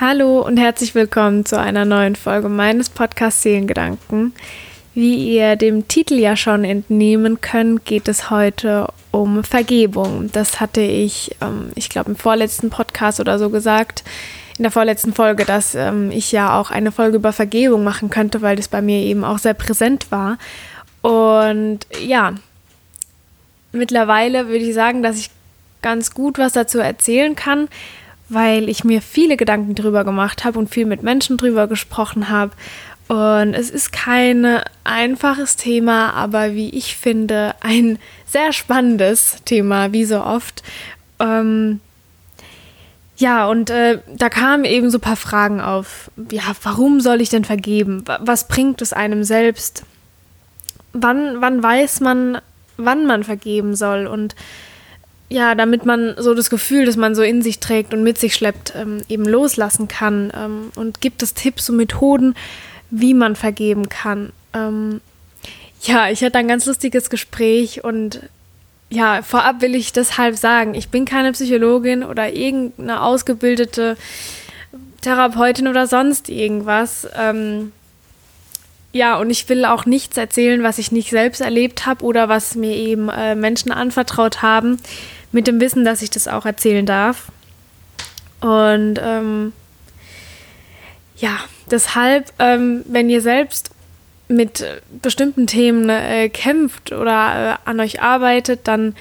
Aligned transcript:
Hallo 0.00 0.40
und 0.40 0.56
herzlich 0.56 0.96
willkommen 0.96 1.46
zu 1.46 1.56
einer 1.56 1.84
neuen 1.84 2.16
Folge 2.16 2.48
meines 2.48 2.90
Podcasts 2.90 3.42
Seelengedanken. 3.42 4.34
Wie 4.92 5.36
ihr 5.36 5.54
dem 5.54 5.86
Titel 5.86 6.14
ja 6.14 6.34
schon 6.34 6.64
entnehmen 6.64 7.40
könnt, 7.40 7.84
geht 7.84 8.08
es 8.08 8.28
heute 8.28 8.88
um 9.12 9.44
Vergebung. 9.44 10.30
Das 10.32 10.58
hatte 10.58 10.80
ich, 10.80 11.36
ähm, 11.40 11.70
ich 11.76 11.90
glaube, 11.90 12.10
im 12.10 12.16
vorletzten 12.16 12.70
Podcast 12.70 13.20
oder 13.20 13.38
so 13.38 13.50
gesagt, 13.50 14.02
in 14.58 14.64
der 14.64 14.72
vorletzten 14.72 15.12
Folge, 15.14 15.44
dass 15.44 15.76
ähm, 15.76 16.10
ich 16.10 16.32
ja 16.32 16.58
auch 16.58 16.72
eine 16.72 16.90
Folge 16.90 17.18
über 17.18 17.32
Vergebung 17.32 17.84
machen 17.84 18.10
könnte, 18.10 18.42
weil 18.42 18.56
das 18.56 18.66
bei 18.66 18.82
mir 18.82 18.98
eben 18.98 19.22
auch 19.22 19.38
sehr 19.38 19.54
präsent 19.54 20.10
war. 20.10 20.38
Und 21.02 21.86
ja, 22.04 22.34
mittlerweile 23.70 24.48
würde 24.48 24.64
ich 24.64 24.74
sagen, 24.74 25.04
dass 25.04 25.18
ich 25.18 25.30
ganz 25.82 26.14
gut 26.14 26.36
was 26.36 26.52
dazu 26.52 26.80
erzählen 26.80 27.36
kann 27.36 27.68
weil 28.28 28.68
ich 28.68 28.84
mir 28.84 29.02
viele 29.02 29.36
Gedanken 29.36 29.74
drüber 29.74 30.04
gemacht 30.04 30.44
habe 30.44 30.58
und 30.58 30.70
viel 30.70 30.86
mit 30.86 31.02
Menschen 31.02 31.36
drüber 31.36 31.66
gesprochen 31.66 32.28
habe. 32.28 32.52
Und 33.06 33.52
es 33.54 33.68
ist 33.70 33.92
kein 33.92 34.60
einfaches 34.82 35.56
Thema, 35.56 36.14
aber 36.14 36.54
wie 36.54 36.70
ich 36.70 36.96
finde, 36.96 37.54
ein 37.60 37.98
sehr 38.26 38.52
spannendes 38.52 39.36
Thema, 39.44 39.92
wie 39.92 40.06
so 40.06 40.22
oft. 40.22 40.62
Ähm, 41.20 41.80
ja, 43.16 43.46
und 43.46 43.70
äh, 43.70 44.00
da 44.16 44.28
kamen 44.28 44.64
eben 44.64 44.90
so 44.90 44.98
ein 44.98 45.02
paar 45.02 45.16
Fragen 45.16 45.60
auf. 45.60 46.10
Ja, 46.30 46.42
warum 46.62 47.00
soll 47.00 47.20
ich 47.20 47.28
denn 47.28 47.44
vergeben? 47.44 48.04
Was 48.20 48.48
bringt 48.48 48.80
es 48.82 48.92
einem 48.92 49.22
selbst? 49.22 49.84
Wann, 50.92 51.40
wann 51.40 51.62
weiß 51.62 52.00
man, 52.00 52.38
wann 52.76 53.06
man 53.06 53.22
vergeben 53.22 53.76
soll? 53.76 54.06
Und 54.06 54.34
ja, 55.34 55.56
damit 55.56 55.84
man 55.84 56.14
so 56.16 56.32
das 56.32 56.48
Gefühl, 56.48 56.86
das 56.86 56.96
man 56.96 57.16
so 57.16 57.22
in 57.22 57.42
sich 57.42 57.58
trägt 57.58 57.92
und 57.92 58.04
mit 58.04 58.18
sich 58.18 58.36
schleppt, 58.36 58.72
ähm, 58.76 59.02
eben 59.08 59.24
loslassen 59.24 59.88
kann. 59.88 60.32
Ähm, 60.32 60.70
und 60.76 61.00
gibt 61.00 61.24
es 61.24 61.34
Tipps 61.34 61.68
und 61.68 61.76
Methoden, 61.76 62.36
wie 62.90 63.14
man 63.14 63.34
vergeben 63.34 63.88
kann. 63.88 64.32
Ähm, 64.52 65.00
ja, 65.82 66.08
ich 66.08 66.22
hatte 66.22 66.38
ein 66.38 66.46
ganz 66.46 66.66
lustiges 66.66 67.10
Gespräch 67.10 67.82
und 67.82 68.20
ja, 68.90 69.22
vorab 69.22 69.60
will 69.60 69.74
ich 69.74 69.92
deshalb 69.92 70.36
sagen, 70.36 70.76
ich 70.76 70.90
bin 70.90 71.04
keine 71.04 71.32
Psychologin 71.32 72.04
oder 72.04 72.32
irgendeine 72.32 73.02
ausgebildete 73.02 73.96
Therapeutin 75.00 75.66
oder 75.66 75.88
sonst 75.88 76.28
irgendwas. 76.28 77.08
Ähm, 77.18 77.72
ja, 78.92 79.18
und 79.18 79.30
ich 79.30 79.48
will 79.48 79.64
auch 79.64 79.84
nichts 79.84 80.16
erzählen, 80.16 80.62
was 80.62 80.78
ich 80.78 80.92
nicht 80.92 81.10
selbst 81.10 81.40
erlebt 81.40 81.86
habe 81.86 82.04
oder 82.04 82.28
was 82.28 82.54
mir 82.54 82.76
eben 82.76 83.08
äh, 83.08 83.34
Menschen 83.34 83.72
anvertraut 83.72 84.40
haben 84.40 84.78
mit 85.34 85.48
dem 85.48 85.60
Wissen, 85.60 85.84
dass 85.84 86.00
ich 86.00 86.10
das 86.10 86.28
auch 86.28 86.46
erzählen 86.46 86.86
darf. 86.86 87.26
Und 88.40 89.00
ähm, 89.02 89.52
ja, 91.16 91.36
deshalb, 91.70 92.32
ähm, 92.38 92.84
wenn 92.86 93.10
ihr 93.10 93.20
selbst 93.20 93.70
mit 94.28 94.64
bestimmten 95.02 95.46
Themen 95.46 95.88
äh, 95.90 96.28
kämpft 96.28 96.92
oder 96.92 97.58
äh, 97.64 97.68
an 97.68 97.80
euch 97.80 98.00
arbeitet, 98.00 98.60
dann 98.64 98.94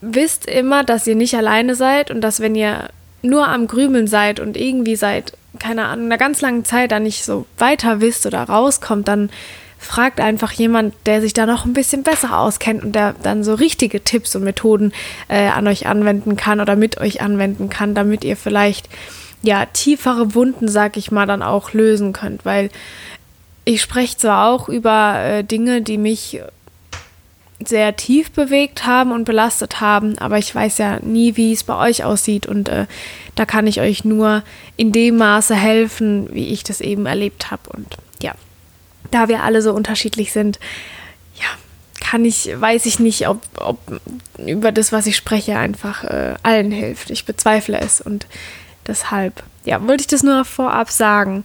wisst 0.00 0.46
immer, 0.46 0.84
dass 0.84 1.06
ihr 1.06 1.16
nicht 1.16 1.36
alleine 1.36 1.74
seid 1.74 2.10
und 2.10 2.22
dass 2.22 2.40
wenn 2.40 2.54
ihr 2.54 2.88
nur 3.20 3.46
am 3.46 3.66
Grübeln 3.66 4.06
seid 4.06 4.40
und 4.40 4.56
irgendwie 4.56 4.96
seit, 4.96 5.34
keine 5.58 5.84
Ahnung, 5.84 6.06
einer 6.06 6.18
ganz 6.18 6.40
langen 6.40 6.64
Zeit 6.64 6.92
da 6.92 6.98
nicht 6.98 7.24
so 7.24 7.46
weiter 7.58 8.00
wisst 8.00 8.24
oder 8.24 8.42
rauskommt, 8.44 9.06
dann 9.06 9.28
fragt 9.78 10.20
einfach 10.20 10.52
jemand, 10.52 10.94
der 11.06 11.20
sich 11.20 11.32
da 11.32 11.46
noch 11.46 11.64
ein 11.64 11.72
bisschen 11.72 12.02
besser 12.02 12.38
auskennt 12.38 12.82
und 12.82 12.92
der 12.92 13.14
dann 13.22 13.44
so 13.44 13.54
richtige 13.54 14.02
Tipps 14.02 14.34
und 14.34 14.44
Methoden 14.44 14.92
äh, 15.28 15.46
an 15.48 15.66
euch 15.68 15.86
anwenden 15.86 16.36
kann 16.36 16.60
oder 16.60 16.76
mit 16.76 16.98
euch 16.98 17.22
anwenden 17.22 17.68
kann, 17.68 17.94
damit 17.94 18.24
ihr 18.24 18.36
vielleicht 18.36 18.88
ja 19.42 19.66
tiefere 19.66 20.34
Wunden, 20.34 20.66
sag 20.66 20.96
ich 20.96 21.12
mal, 21.12 21.26
dann 21.26 21.42
auch 21.42 21.72
lösen 21.72 22.12
könnt, 22.12 22.44
weil 22.44 22.70
ich 23.64 23.80
spreche 23.80 24.16
zwar 24.16 24.48
auch 24.48 24.68
über 24.68 25.20
äh, 25.20 25.44
Dinge, 25.44 25.80
die 25.80 25.98
mich 25.98 26.40
sehr 27.64 27.96
tief 27.96 28.30
bewegt 28.30 28.86
haben 28.86 29.12
und 29.12 29.24
belastet 29.24 29.80
haben, 29.80 30.16
aber 30.18 30.38
ich 30.38 30.54
weiß 30.54 30.78
ja 30.78 31.00
nie, 31.00 31.36
wie 31.36 31.52
es 31.52 31.64
bei 31.64 31.76
euch 31.76 32.04
aussieht 32.04 32.46
und 32.46 32.68
äh, 32.68 32.86
da 33.34 33.46
kann 33.46 33.66
ich 33.66 33.80
euch 33.80 34.04
nur 34.04 34.42
in 34.76 34.92
dem 34.92 35.16
Maße 35.16 35.54
helfen, 35.54 36.28
wie 36.32 36.48
ich 36.48 36.62
das 36.62 36.80
eben 36.80 37.06
erlebt 37.06 37.50
habe 37.50 37.62
und 37.70 37.96
da 39.10 39.28
wir 39.28 39.42
alle 39.42 39.62
so 39.62 39.72
unterschiedlich 39.72 40.32
sind, 40.32 40.58
ja, 41.34 41.46
kann 42.00 42.24
ich, 42.24 42.50
weiß 42.54 42.86
ich 42.86 42.98
nicht, 42.98 43.28
ob, 43.28 43.40
ob 43.56 43.78
über 44.38 44.72
das, 44.72 44.92
was 44.92 45.06
ich 45.06 45.16
spreche, 45.16 45.58
einfach 45.58 46.04
äh, 46.04 46.34
allen 46.42 46.70
hilft. 46.70 47.10
Ich 47.10 47.24
bezweifle 47.24 47.78
es 47.80 48.00
und 48.00 48.26
deshalb, 48.86 49.42
ja, 49.64 49.86
wollte 49.86 50.02
ich 50.02 50.06
das 50.06 50.22
nur 50.22 50.44
vorab 50.44 50.90
sagen. 50.90 51.44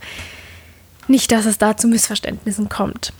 Nicht, 1.07 1.31
dass 1.31 1.46
es 1.46 1.57
da 1.57 1.75
zu 1.75 1.88
Missverständnissen 1.88 2.69
kommt. 2.69 3.12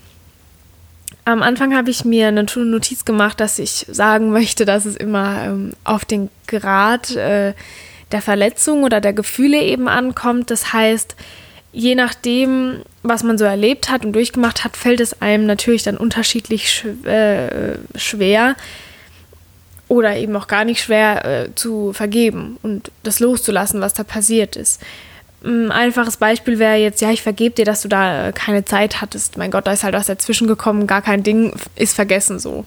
Am 1.26 1.42
Anfang 1.42 1.76
habe 1.76 1.90
ich 1.90 2.04
mir 2.04 2.28
eine 2.28 2.44
Notiz 2.44 3.06
gemacht, 3.06 3.40
dass 3.40 3.60
ich 3.60 3.86
sagen 3.90 4.32
möchte, 4.32 4.66
dass 4.66 4.86
es 4.86 4.96
immer 4.96 5.46
ähm, 5.46 5.74
auf 5.84 6.06
den 6.06 6.30
Grad 6.48 7.16
äh, 7.16 7.54
der 8.12 8.22
Verletzung 8.22 8.84
oder 8.84 9.02
der 9.02 9.14
Gefühle 9.14 9.62
eben 9.62 9.88
ankommt. 9.88 10.52
Das 10.52 10.74
heißt, 10.74 11.16
je 11.74 11.96
nachdem, 11.96 12.84
was 13.02 13.24
man 13.24 13.38
so 13.38 13.44
erlebt 13.44 13.90
hat 13.90 14.06
und 14.06 14.14
durchgemacht 14.14 14.64
hat, 14.64 14.78
fällt 14.78 15.02
es 15.02 15.22
einem 15.22 15.46
natürlich 15.46 15.84
dann 15.84 15.98
unterschiedlich 15.98 16.70
sch 16.70 16.86
äh, 17.06 17.78
schwer 17.96 18.56
oder 19.88 20.16
eben 20.16 20.36
auch 20.36 20.48
gar 20.48 20.64
nicht 20.64 20.82
schwer 20.82 21.26
äh, 21.26 21.56
zu 21.56 21.92
vergeben 21.92 22.58
und 22.62 22.92
das 23.02 23.20
loszulassen, 23.20 23.82
was 23.82 23.94
da 23.94 24.04
passiert 24.04 24.56
ist. 24.56 24.82
Ein 25.44 25.72
einfaches 25.72 26.16
Beispiel 26.16 26.58
wäre 26.58 26.78
jetzt, 26.78 27.02
ja, 27.02 27.12
ich 27.12 27.22
vergebe 27.22 27.56
dir, 27.56 27.66
dass 27.66 27.82
du 27.82 27.90
da 27.90 28.32
keine 28.32 28.64
Zeit 28.64 29.02
hattest. 29.02 29.38
Mein 29.38 29.52
Gott, 29.52 29.68
da 29.68 29.74
ist 29.74 29.84
halt 29.84 29.94
was 29.94 30.06
dazwischen 30.06 30.48
gekommen, 30.48 30.88
gar 30.88 31.02
kein 31.02 31.22
Ding, 31.22 31.54
ist 31.76 31.96
vergessen 31.96 32.40
so. 32.40 32.66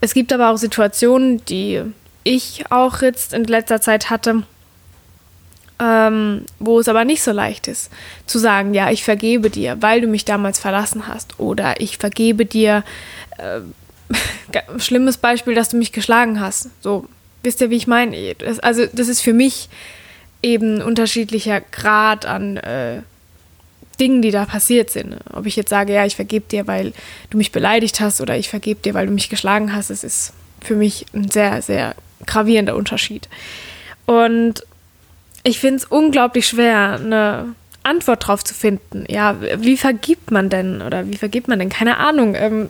Es 0.00 0.14
gibt 0.14 0.32
aber 0.32 0.50
auch 0.50 0.56
Situationen, 0.56 1.44
die 1.44 1.82
ich 2.24 2.64
auch 2.70 3.02
jetzt 3.02 3.34
in 3.34 3.44
letzter 3.44 3.82
Zeit 3.82 4.08
hatte, 4.08 4.44
ähm, 5.80 6.44
wo 6.58 6.78
es 6.78 6.88
aber 6.88 7.04
nicht 7.04 7.22
so 7.22 7.32
leicht 7.32 7.66
ist, 7.66 7.90
zu 8.26 8.38
sagen, 8.38 8.74
ja, 8.74 8.90
ich 8.90 9.02
vergebe 9.02 9.48
dir, 9.48 9.78
weil 9.80 10.02
du 10.02 10.06
mich 10.06 10.26
damals 10.26 10.58
verlassen 10.58 11.08
hast. 11.08 11.40
Oder 11.40 11.80
ich 11.80 11.96
vergebe 11.96 12.44
dir, 12.44 12.84
äh, 13.38 13.60
schlimmes 14.78 15.16
Beispiel, 15.16 15.54
dass 15.54 15.70
du 15.70 15.78
mich 15.78 15.92
geschlagen 15.92 16.38
hast. 16.38 16.68
So, 16.82 17.06
wisst 17.42 17.62
ihr, 17.62 17.70
wie 17.70 17.76
ich 17.76 17.86
meine? 17.86 18.36
Also, 18.60 18.86
das 18.92 19.08
ist 19.08 19.22
für 19.22 19.32
mich 19.32 19.70
eben 20.42 20.82
unterschiedlicher 20.82 21.62
Grad 21.62 22.26
an 22.26 22.58
äh, 22.58 23.00
Dingen, 23.98 24.20
die 24.20 24.30
da 24.30 24.44
passiert 24.44 24.90
sind. 24.90 25.16
Ob 25.32 25.46
ich 25.46 25.56
jetzt 25.56 25.70
sage, 25.70 25.94
ja, 25.94 26.04
ich 26.04 26.16
vergebe 26.16 26.46
dir, 26.46 26.66
weil 26.66 26.92
du 27.30 27.38
mich 27.38 27.52
beleidigt 27.52 28.00
hast, 28.00 28.20
oder 28.20 28.36
ich 28.36 28.50
vergebe 28.50 28.80
dir, 28.82 28.92
weil 28.92 29.06
du 29.06 29.12
mich 29.12 29.30
geschlagen 29.30 29.74
hast, 29.74 29.88
das 29.88 30.04
ist 30.04 30.34
für 30.62 30.74
mich 30.76 31.06
ein 31.14 31.30
sehr, 31.30 31.62
sehr 31.62 31.94
gravierender 32.26 32.76
Unterschied. 32.76 33.28
Und 34.04 34.62
ich 35.42 35.58
finde 35.58 35.76
es 35.76 35.84
unglaublich 35.84 36.46
schwer, 36.46 36.98
eine 37.02 37.54
Antwort 37.82 38.26
drauf 38.26 38.44
zu 38.44 38.54
finden. 38.54 39.04
Ja, 39.08 39.36
wie 39.40 39.76
vergibt 39.76 40.30
man 40.30 40.50
denn 40.50 40.82
oder 40.82 41.08
wie 41.08 41.16
vergibt 41.16 41.48
man 41.48 41.58
denn? 41.58 41.70
Keine 41.70 41.96
Ahnung. 41.96 42.34
Ähm, 42.34 42.68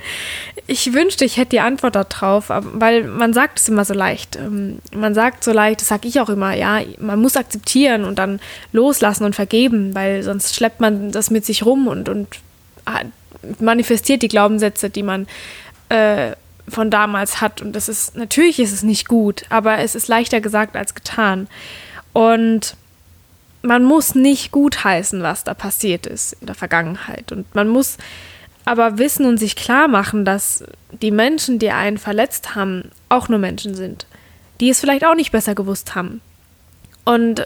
ich 0.66 0.92
wünschte, 0.92 1.24
ich 1.24 1.36
hätte 1.36 1.50
die 1.50 1.60
Antwort 1.60 1.96
darauf, 1.96 2.46
weil 2.48 3.04
man 3.04 3.32
sagt 3.32 3.58
es 3.58 3.68
immer 3.68 3.84
so 3.84 3.94
leicht. 3.94 4.36
Ähm, 4.36 4.78
man 4.94 5.14
sagt 5.14 5.42
so 5.42 5.52
leicht, 5.52 5.80
das 5.80 5.88
sage 5.88 6.06
ich 6.06 6.20
auch 6.20 6.28
immer, 6.28 6.54
ja, 6.54 6.80
man 6.98 7.20
muss 7.20 7.36
akzeptieren 7.36 8.04
und 8.04 8.18
dann 8.18 8.40
loslassen 8.72 9.24
und 9.24 9.34
vergeben, 9.34 9.94
weil 9.94 10.22
sonst 10.22 10.54
schleppt 10.54 10.80
man 10.80 11.10
das 11.10 11.30
mit 11.30 11.44
sich 11.44 11.64
rum 11.64 11.88
und, 11.88 12.08
und 12.08 12.28
ah, 12.84 13.02
manifestiert 13.58 14.22
die 14.22 14.28
Glaubenssätze, 14.28 14.90
die 14.90 15.02
man 15.02 15.26
äh, 15.88 16.32
von 16.68 16.90
damals 16.90 17.40
hat. 17.40 17.62
Und 17.62 17.74
das 17.74 17.88
ist, 17.88 18.16
natürlich 18.16 18.58
ist 18.58 18.72
es 18.72 18.82
nicht 18.82 19.08
gut, 19.08 19.42
aber 19.48 19.78
es 19.78 19.94
ist 19.94 20.08
leichter 20.08 20.40
gesagt 20.40 20.76
als 20.76 20.94
getan. 20.94 21.48
Und 22.16 22.76
man 23.60 23.84
muss 23.84 24.14
nicht 24.14 24.50
gutheißen, 24.50 25.22
was 25.22 25.44
da 25.44 25.52
passiert 25.52 26.06
ist 26.06 26.32
in 26.40 26.46
der 26.46 26.54
Vergangenheit. 26.54 27.30
Und 27.30 27.54
man 27.54 27.68
muss 27.68 27.98
aber 28.64 28.96
wissen 28.96 29.26
und 29.26 29.36
sich 29.36 29.54
klar 29.54 29.86
machen, 29.86 30.24
dass 30.24 30.64
die 31.02 31.10
Menschen, 31.10 31.58
die 31.58 31.70
einen 31.72 31.98
verletzt 31.98 32.54
haben, 32.54 32.90
auch 33.10 33.28
nur 33.28 33.38
Menschen 33.38 33.74
sind, 33.74 34.06
die 34.60 34.70
es 34.70 34.80
vielleicht 34.80 35.04
auch 35.04 35.14
nicht 35.14 35.30
besser 35.30 35.54
gewusst 35.54 35.94
haben. 35.94 36.22
Und 37.04 37.44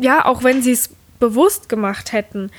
ja, 0.00 0.24
auch 0.26 0.44
wenn 0.44 0.62
sie 0.62 0.70
es 0.70 0.90
bewusst 1.18 1.68
gemacht 1.68 2.12
hätten, 2.12 2.52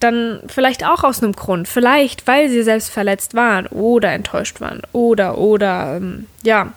dann 0.00 0.40
vielleicht 0.48 0.84
auch 0.84 1.02
aus 1.02 1.22
einem 1.22 1.32
Grund. 1.32 1.66
Vielleicht, 1.66 2.26
weil 2.26 2.50
sie 2.50 2.62
selbst 2.62 2.90
verletzt 2.90 3.32
waren 3.32 3.68
oder 3.68 4.12
enttäuscht 4.12 4.60
waren 4.60 4.82
oder, 4.92 5.38
oder, 5.38 5.96
ähm, 5.96 6.26
ja 6.42 6.74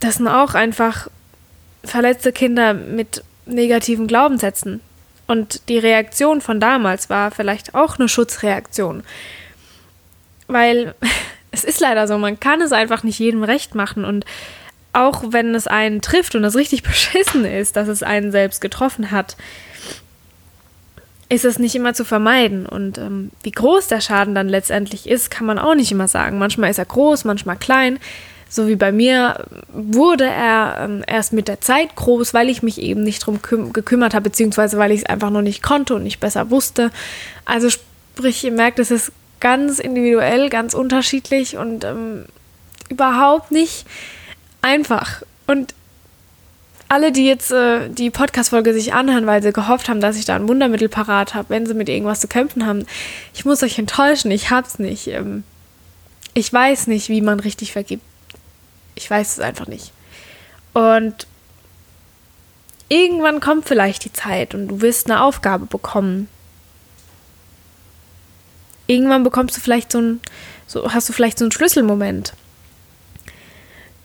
das 0.00 0.16
sind 0.16 0.28
auch 0.28 0.54
einfach 0.54 1.08
verletzte 1.84 2.32
Kinder 2.32 2.74
mit 2.74 3.22
negativen 3.46 4.06
Glaubenssätzen. 4.06 4.80
Und 5.26 5.68
die 5.68 5.78
Reaktion 5.78 6.40
von 6.40 6.58
damals 6.58 7.08
war 7.08 7.30
vielleicht 7.30 7.74
auch 7.74 7.98
eine 7.98 8.08
Schutzreaktion. 8.08 9.04
Weil 10.48 10.94
es 11.52 11.64
ist 11.64 11.80
leider 11.80 12.08
so, 12.08 12.18
man 12.18 12.40
kann 12.40 12.60
es 12.60 12.72
einfach 12.72 13.02
nicht 13.02 13.18
jedem 13.18 13.44
recht 13.44 13.74
machen. 13.74 14.04
Und 14.04 14.24
auch 14.92 15.22
wenn 15.28 15.54
es 15.54 15.66
einen 15.66 16.00
trifft 16.00 16.34
und 16.34 16.44
es 16.44 16.56
richtig 16.56 16.82
beschissen 16.82 17.44
ist, 17.44 17.76
dass 17.76 17.88
es 17.88 18.02
einen 18.02 18.32
selbst 18.32 18.60
getroffen 18.60 19.10
hat, 19.10 19.36
ist 21.28 21.44
es 21.44 21.60
nicht 21.60 21.76
immer 21.76 21.94
zu 21.94 22.04
vermeiden. 22.04 22.66
Und 22.66 22.98
ähm, 22.98 23.30
wie 23.44 23.52
groß 23.52 23.86
der 23.86 24.00
Schaden 24.00 24.34
dann 24.34 24.48
letztendlich 24.48 25.08
ist, 25.08 25.30
kann 25.30 25.46
man 25.46 25.60
auch 25.60 25.76
nicht 25.76 25.92
immer 25.92 26.08
sagen. 26.08 26.38
Manchmal 26.38 26.70
ist 26.70 26.78
er 26.78 26.86
groß, 26.86 27.24
manchmal 27.24 27.56
klein. 27.56 28.00
So 28.52 28.66
wie 28.66 28.74
bei 28.74 28.90
mir 28.90 29.46
wurde 29.72 30.24
er 30.24 30.78
ähm, 30.80 31.04
erst 31.06 31.32
mit 31.32 31.46
der 31.46 31.60
Zeit 31.60 31.94
groß, 31.94 32.34
weil 32.34 32.48
ich 32.48 32.64
mich 32.64 32.82
eben 32.82 33.04
nicht 33.04 33.20
drum 33.24 33.40
gekümmert 33.40 34.12
habe, 34.12 34.24
beziehungsweise 34.24 34.76
weil 34.76 34.90
ich 34.90 35.02
es 35.02 35.06
einfach 35.06 35.30
noch 35.30 35.40
nicht 35.40 35.62
konnte 35.62 35.94
und 35.94 36.02
nicht 36.02 36.18
besser 36.18 36.50
wusste. 36.50 36.90
Also 37.44 37.70
sprich, 37.70 38.42
ihr 38.42 38.50
merkt, 38.50 38.80
es 38.80 38.90
ist 38.90 39.12
ganz 39.38 39.78
individuell, 39.78 40.50
ganz 40.50 40.74
unterschiedlich 40.74 41.56
und 41.56 41.84
ähm, 41.84 42.24
überhaupt 42.88 43.52
nicht 43.52 43.86
einfach. 44.62 45.22
Und 45.46 45.72
alle, 46.88 47.12
die 47.12 47.26
jetzt 47.26 47.52
äh, 47.52 47.88
die 47.88 48.10
Podcast-Folge 48.10 48.74
sich 48.74 48.92
anhören, 48.92 49.26
weil 49.26 49.44
sie 49.44 49.52
gehofft 49.52 49.88
haben, 49.88 50.00
dass 50.00 50.16
ich 50.16 50.24
da 50.24 50.34
ein 50.34 50.48
Wundermittel 50.48 50.88
parat 50.88 51.34
habe, 51.34 51.50
wenn 51.50 51.66
sie 51.66 51.74
mit 51.74 51.88
irgendwas 51.88 52.18
zu 52.18 52.26
kämpfen 52.26 52.66
haben, 52.66 52.84
ich 53.32 53.44
muss 53.44 53.62
euch 53.62 53.78
enttäuschen, 53.78 54.32
ich 54.32 54.50
hab's 54.50 54.80
nicht. 54.80 55.06
Ähm, 55.06 55.44
ich 56.34 56.52
weiß 56.52 56.88
nicht, 56.88 57.08
wie 57.08 57.20
man 57.20 57.38
richtig 57.38 57.72
vergibt. 57.72 58.02
Ich 59.00 59.10
weiß 59.10 59.32
es 59.32 59.40
einfach 59.40 59.66
nicht. 59.66 59.92
Und 60.72 61.26
irgendwann 62.88 63.40
kommt 63.40 63.66
vielleicht 63.66 64.04
die 64.04 64.12
Zeit 64.12 64.54
und 64.54 64.68
du 64.68 64.80
wirst 64.80 65.10
eine 65.10 65.22
Aufgabe 65.22 65.66
bekommen. 65.66 66.28
Irgendwann 68.86 69.24
bekommst 69.24 69.56
du 69.56 69.60
vielleicht 69.60 69.92
so 69.92 70.00
ein, 70.00 70.20
so 70.66 70.92
hast 70.92 71.08
du 71.08 71.12
vielleicht 71.12 71.38
so 71.38 71.44
einen 71.44 71.52
Schlüsselmoment 71.52 72.34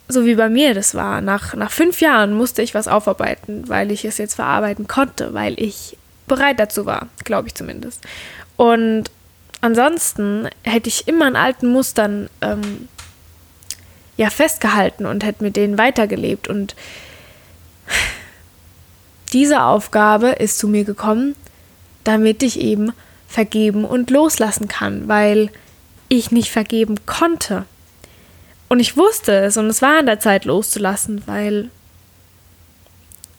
so 0.08 0.26
wie 0.26 0.36
bei 0.36 0.50
mir 0.50 0.74
das 0.74 0.96
war. 0.96 1.22
Nach, 1.22 1.54
nach 1.56 1.72
fünf 1.72 2.02
Jahren 2.02 2.34
musste 2.34 2.62
ich 2.62 2.74
was 2.74 2.88
aufarbeiten, 2.88 3.68
weil 3.68 3.92
ich 3.92 4.06
es 4.06 4.18
jetzt 4.18 4.36
verarbeiten 4.36 4.88
konnte, 4.88 5.34
weil 5.34 5.60
ich 5.60 5.98
bereit 6.28 6.60
dazu 6.60 6.86
war, 6.86 7.08
glaube 7.24 7.48
ich 7.48 7.56
zumindest. 7.56 8.04
Und 8.56 9.06
ansonsten 9.62 10.48
hätte 10.64 10.90
ich 10.90 11.08
immer 11.08 11.26
an 11.26 11.36
alten 11.36 11.72
Mustern 11.72 12.30
ähm, 12.42 12.88
ja 14.18 14.30
festgehalten 14.30 15.06
und 15.06 15.24
hätte 15.24 15.44
mit 15.44 15.56
denen 15.56 15.78
weitergelebt. 15.78 16.48
Und 16.48 16.76
diese 19.34 19.64
Aufgabe 19.64 20.30
ist 20.30 20.58
zu 20.58 20.68
mir 20.68 20.84
gekommen, 20.84 21.36
damit 22.04 22.44
ich 22.44 22.60
eben 22.60 22.94
vergeben 23.28 23.84
und 23.86 24.10
loslassen 24.12 24.68
kann, 24.68 25.08
weil 25.08 25.50
ich 26.08 26.32
nicht 26.32 26.52
vergeben 26.52 26.96
konnte. 27.06 27.66
Und 28.70 28.80
ich 28.80 28.98
wusste 28.98 29.34
es 29.34 29.58
und 29.58 29.68
es 29.68 29.82
war 29.82 30.00
an 30.00 30.06
der 30.06 30.20
Zeit 30.20 30.46
loszulassen, 30.46 31.24
weil 31.26 31.70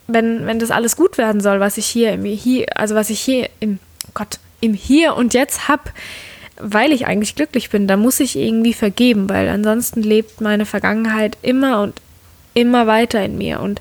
wenn, 0.06 0.46
wenn 0.46 0.58
das 0.58 0.70
alles 0.70 0.96
gut 0.96 1.18
werden 1.18 1.40
soll, 1.40 1.60
was 1.60 1.78
ich 1.78 1.86
hier 1.86 2.12
im 2.12 2.24
hier, 2.24 2.66
also 2.76 2.94
was 2.94 3.10
ich 3.10 3.20
hier 3.20 3.48
im 3.60 3.78
Gott, 4.14 4.38
im 4.60 4.74
Hier 4.74 5.14
und 5.16 5.34
Jetzt 5.34 5.68
habe, 5.68 5.82
weil 6.58 6.92
ich 6.92 7.06
eigentlich 7.06 7.34
glücklich 7.34 7.70
bin, 7.70 7.86
dann 7.86 8.00
muss 8.00 8.20
ich 8.20 8.36
irgendwie 8.36 8.72
vergeben, 8.72 9.28
weil 9.28 9.48
ansonsten 9.48 10.02
lebt 10.02 10.40
meine 10.40 10.66
Vergangenheit 10.66 11.36
immer 11.42 11.82
und 11.82 12.00
immer 12.54 12.86
weiter 12.86 13.24
in 13.24 13.36
mir. 13.36 13.60
Und 13.60 13.80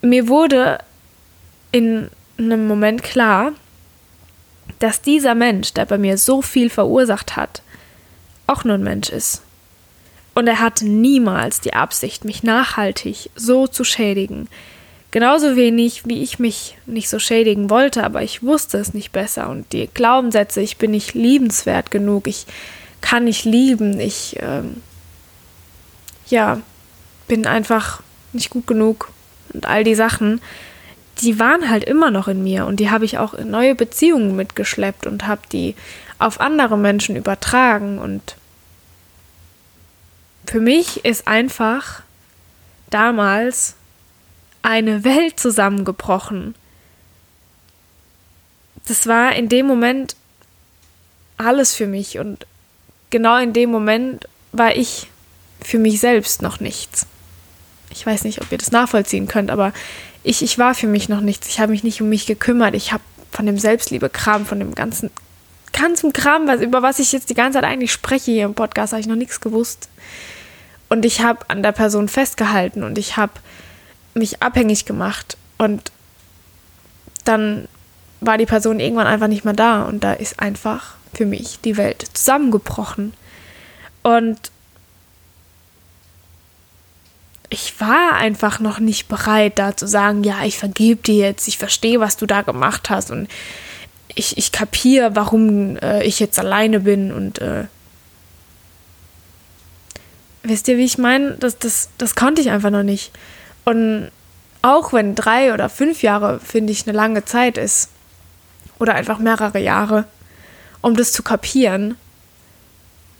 mir 0.00 0.28
wurde 0.28 0.78
in 1.72 2.08
einem 2.38 2.66
Moment 2.66 3.02
klar, 3.02 3.52
dass 4.78 5.02
dieser 5.02 5.34
Mensch, 5.34 5.74
der 5.74 5.86
bei 5.86 5.98
mir 5.98 6.18
so 6.18 6.40
viel 6.40 6.70
verursacht 6.70 7.36
hat, 7.36 7.62
auch 8.46 8.64
nur 8.64 8.74
ein 8.74 8.82
Mensch 8.82 9.10
ist. 9.10 9.42
Und 10.34 10.46
er 10.46 10.60
hatte 10.60 10.86
niemals 10.86 11.60
die 11.60 11.74
Absicht, 11.74 12.24
mich 12.24 12.42
nachhaltig 12.42 13.30
so 13.34 13.66
zu 13.66 13.82
schädigen. 13.84 14.48
Genauso 15.10 15.56
wenig, 15.56 16.06
wie 16.06 16.22
ich 16.22 16.38
mich 16.38 16.76
nicht 16.84 17.08
so 17.08 17.18
schädigen 17.18 17.70
wollte, 17.70 18.04
aber 18.04 18.22
ich 18.22 18.42
wusste 18.42 18.76
es 18.78 18.92
nicht 18.92 19.10
besser. 19.10 19.48
Und 19.48 19.72
die 19.72 19.88
Glaubenssätze, 19.92 20.60
ich 20.60 20.76
bin 20.76 20.90
nicht 20.90 21.14
liebenswert 21.14 21.90
genug, 21.90 22.26
ich 22.26 22.46
kann 23.00 23.24
nicht 23.24 23.44
lieben, 23.44 24.00
ich, 24.00 24.36
ähm, 24.40 24.82
ja, 26.28 26.60
bin 27.26 27.46
einfach 27.46 28.02
nicht 28.34 28.50
gut 28.50 28.66
genug. 28.66 29.10
Und 29.54 29.64
all 29.64 29.82
die 29.82 29.94
Sachen, 29.94 30.42
die 31.20 31.38
waren 31.38 31.70
halt 31.70 31.84
immer 31.84 32.10
noch 32.10 32.28
in 32.28 32.42
mir 32.42 32.66
und 32.66 32.78
die 32.78 32.90
habe 32.90 33.04
ich 33.04 33.18
auch 33.18 33.34
in 33.34 33.50
neue 33.50 33.74
Beziehungen 33.74 34.36
mitgeschleppt 34.36 35.06
und 35.06 35.26
habe 35.26 35.40
die 35.50 35.74
auf 36.18 36.40
andere 36.40 36.76
Menschen 36.76 37.16
übertragen 37.16 37.98
und 37.98 38.36
für 40.46 40.60
mich 40.60 41.04
ist 41.04 41.28
einfach 41.28 42.02
damals 42.90 43.74
eine 44.62 45.04
Welt 45.04 45.38
zusammengebrochen. 45.38 46.54
Das 48.86 49.06
war 49.06 49.34
in 49.34 49.48
dem 49.48 49.66
Moment 49.66 50.16
alles 51.36 51.74
für 51.74 51.86
mich 51.86 52.18
und 52.18 52.46
genau 53.10 53.36
in 53.38 53.52
dem 53.52 53.70
Moment 53.70 54.26
war 54.52 54.74
ich 54.76 55.08
für 55.60 55.78
mich 55.78 56.00
selbst 56.00 56.42
noch 56.42 56.60
nichts. 56.60 57.06
Ich 57.90 58.04
weiß 58.04 58.24
nicht, 58.24 58.40
ob 58.40 58.52
ihr 58.52 58.58
das 58.58 58.70
nachvollziehen 58.70 59.28
könnt, 59.28 59.50
aber 59.50 59.72
ich, 60.22 60.42
ich 60.42 60.58
war 60.58 60.74
für 60.74 60.86
mich 60.86 61.08
noch 61.08 61.20
nichts. 61.20 61.48
Ich 61.48 61.60
habe 61.60 61.72
mich 61.72 61.84
nicht 61.84 62.02
um 62.02 62.08
mich 62.08 62.26
gekümmert. 62.26 62.74
Ich 62.74 62.92
habe 62.92 63.02
von 63.30 63.46
dem 63.46 63.58
Selbstliebe-Kram, 63.58 64.46
von 64.46 64.58
dem 64.58 64.74
ganzen, 64.74 65.10
ganzen 65.72 66.12
Kram, 66.12 66.46
was, 66.46 66.60
über 66.60 66.82
was 66.82 66.98
ich 66.98 67.12
jetzt 67.12 67.30
die 67.30 67.34
ganze 67.34 67.58
Zeit 67.58 67.64
eigentlich 67.64 67.92
spreche 67.92 68.30
hier 68.30 68.44
im 68.44 68.54
Podcast, 68.54 68.92
habe 68.92 69.00
ich 69.00 69.06
noch 69.06 69.16
nichts 69.16 69.40
gewusst. 69.40 69.88
Und 70.88 71.04
ich 71.04 71.20
habe 71.20 71.40
an 71.48 71.62
der 71.62 71.72
Person 71.72 72.08
festgehalten 72.08 72.82
und 72.82 72.98
ich 72.98 73.16
habe 73.16 73.32
mich 74.14 74.42
abhängig 74.42 74.84
gemacht. 74.84 75.36
Und 75.58 75.92
dann 77.24 77.68
war 78.20 78.38
die 78.38 78.46
Person 78.46 78.80
irgendwann 78.80 79.06
einfach 79.06 79.28
nicht 79.28 79.44
mehr 79.44 79.54
da. 79.54 79.82
Und 79.82 80.04
da 80.04 80.12
ist 80.12 80.40
einfach 80.40 80.94
für 81.14 81.26
mich 81.26 81.60
die 81.60 81.76
Welt 81.76 82.04
zusammengebrochen. 82.12 83.14
Und 84.02 84.38
ich 87.50 87.80
war 87.80 88.14
einfach 88.14 88.60
noch 88.60 88.78
nicht 88.78 89.08
bereit, 89.08 89.58
da 89.58 89.76
zu 89.76 89.86
sagen, 89.86 90.22
ja, 90.22 90.44
ich 90.44 90.58
vergebe 90.58 91.02
dir 91.02 91.26
jetzt, 91.26 91.48
ich 91.48 91.58
verstehe, 91.58 92.00
was 92.00 92.16
du 92.16 92.26
da 92.26 92.42
gemacht 92.42 92.90
hast 92.90 93.10
und 93.10 93.28
ich, 94.14 94.36
ich 94.36 94.52
kapiere, 94.52 95.16
warum 95.16 95.76
äh, 95.78 96.02
ich 96.02 96.20
jetzt 96.20 96.38
alleine 96.38 96.80
bin 96.80 97.12
und 97.12 97.38
äh, 97.40 97.64
wisst 100.42 100.68
ihr, 100.68 100.76
wie 100.76 100.84
ich 100.84 100.98
meine? 100.98 101.32
Das, 101.32 101.58
das, 101.58 101.90
das 101.98 102.14
konnte 102.14 102.42
ich 102.42 102.50
einfach 102.50 102.70
noch 102.70 102.82
nicht. 102.82 103.12
Und 103.68 104.10
auch 104.62 104.94
wenn 104.94 105.14
drei 105.14 105.52
oder 105.52 105.68
fünf 105.68 106.02
Jahre, 106.02 106.40
finde 106.40 106.72
ich, 106.72 106.86
eine 106.86 106.96
lange 106.96 107.26
Zeit 107.26 107.58
ist, 107.58 107.90
oder 108.78 108.94
einfach 108.94 109.18
mehrere 109.18 109.58
Jahre, 109.58 110.04
um 110.80 110.96
das 110.96 111.12
zu 111.12 111.22
kapieren, 111.22 111.96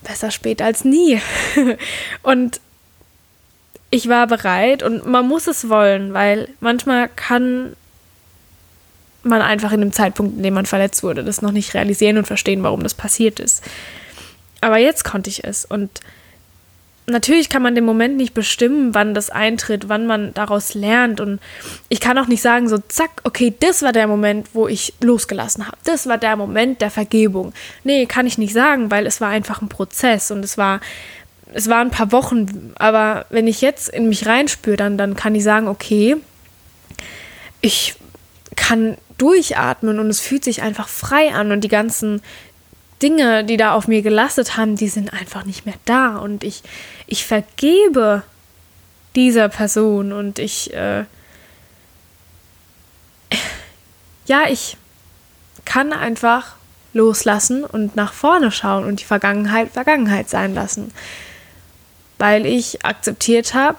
besser 0.02 0.30
spät 0.30 0.62
als 0.62 0.87
nie. 0.87 1.20
und 2.22 2.62
ich 3.90 4.08
war 4.08 4.26
bereit 4.26 4.82
und 4.82 5.06
man 5.06 5.28
muss 5.28 5.49
es 5.49 5.68
wollen, 5.68 6.14
weil 6.14 6.49
manchmal 6.61 7.11
kann 7.11 7.76
man 9.22 9.42
einfach 9.42 9.72
in 9.72 9.80
dem 9.82 9.92
Zeitpunkt, 9.92 10.38
in 10.38 10.42
dem 10.44 10.54
man 10.54 10.64
verletzt 10.64 11.02
wurde, 11.02 11.25
das 11.25 11.42
noch 11.42 11.52
nicht 11.52 11.75
realisieren 11.75 12.16
und 12.16 12.26
verstehen, 12.26 12.62
warum 12.62 12.82
das 12.82 12.94
passiert 12.94 13.38
ist. 13.38 13.62
Aber 14.62 14.78
jetzt 14.78 15.04
konnte 15.04 15.28
ich 15.28 15.44
es 15.44 15.66
und 15.66 16.00
natürlich 17.08 17.48
kann 17.48 17.62
man 17.62 17.74
den 17.74 17.84
Moment 17.84 18.16
nicht 18.16 18.34
bestimmen, 18.34 18.94
wann 18.94 19.14
das 19.14 19.30
eintritt, 19.30 19.88
wann 19.88 20.06
man 20.06 20.34
daraus 20.34 20.74
lernt. 20.74 21.20
Und 21.20 21.40
ich 21.88 22.00
kann 22.00 22.18
auch 22.18 22.26
nicht 22.26 22.42
sagen, 22.42 22.68
so, 22.68 22.78
zack, 22.78 23.22
okay, 23.24 23.54
das 23.60 23.82
war 23.82 23.92
der 23.92 24.06
Moment, 24.06 24.48
wo 24.52 24.68
ich 24.68 24.94
losgelassen 25.00 25.66
habe. 25.66 25.76
Das 25.84 26.06
war 26.06 26.18
der 26.18 26.36
Moment 26.36 26.80
der 26.80 26.90
Vergebung. 26.90 27.52
Nee, 27.84 28.06
kann 28.06 28.26
ich 28.26 28.38
nicht 28.38 28.52
sagen, 28.52 28.90
weil 28.90 29.06
es 29.06 29.20
war 29.20 29.28
einfach 29.28 29.62
ein 29.62 29.68
Prozess 29.68 30.30
und 30.30 30.44
es 30.44 30.58
war, 30.58 30.80
es 31.52 31.68
waren 31.68 31.88
ein 31.88 31.92
paar 31.92 32.12
Wochen. 32.12 32.72
Aber 32.78 33.26
wenn 33.30 33.46
ich 33.46 33.60
jetzt 33.60 33.88
in 33.88 34.08
mich 34.08 34.26
reinspüre, 34.26 34.76
dann, 34.76 34.98
dann 34.98 35.16
kann 35.16 35.34
ich 35.34 35.44
sagen, 35.44 35.68
okay, 35.68 36.16
ich 37.60 37.94
kann 38.56 38.96
durchatmen 39.18 39.98
und 39.98 40.08
es 40.08 40.20
fühlt 40.20 40.44
sich 40.44 40.62
einfach 40.62 40.88
frei 40.88 41.32
an 41.32 41.50
und 41.52 41.62
die 41.62 41.68
ganzen 41.68 42.22
Dinge, 43.02 43.44
die 43.44 43.56
da 43.56 43.74
auf 43.74 43.88
mir 43.88 44.02
gelastet 44.02 44.56
haben, 44.56 44.76
die 44.76 44.88
sind 44.88 45.12
einfach 45.12 45.44
nicht 45.44 45.66
mehr 45.66 45.76
da. 45.84 46.16
Und 46.16 46.44
ich, 46.44 46.62
ich 47.06 47.26
vergebe 47.26 48.22
dieser 49.14 49.48
Person 49.48 50.12
und 50.12 50.38
ich, 50.38 50.72
äh, 50.74 51.04
ja, 54.26 54.42
ich 54.48 54.76
kann 55.64 55.92
einfach 55.92 56.56
loslassen 56.92 57.64
und 57.64 57.96
nach 57.96 58.12
vorne 58.12 58.50
schauen 58.50 58.84
und 58.84 59.00
die 59.00 59.04
Vergangenheit 59.04 59.70
Vergangenheit 59.70 60.28
sein 60.28 60.54
lassen, 60.54 60.92
weil 62.18 62.46
ich 62.46 62.84
akzeptiert 62.84 63.54
habe, 63.54 63.78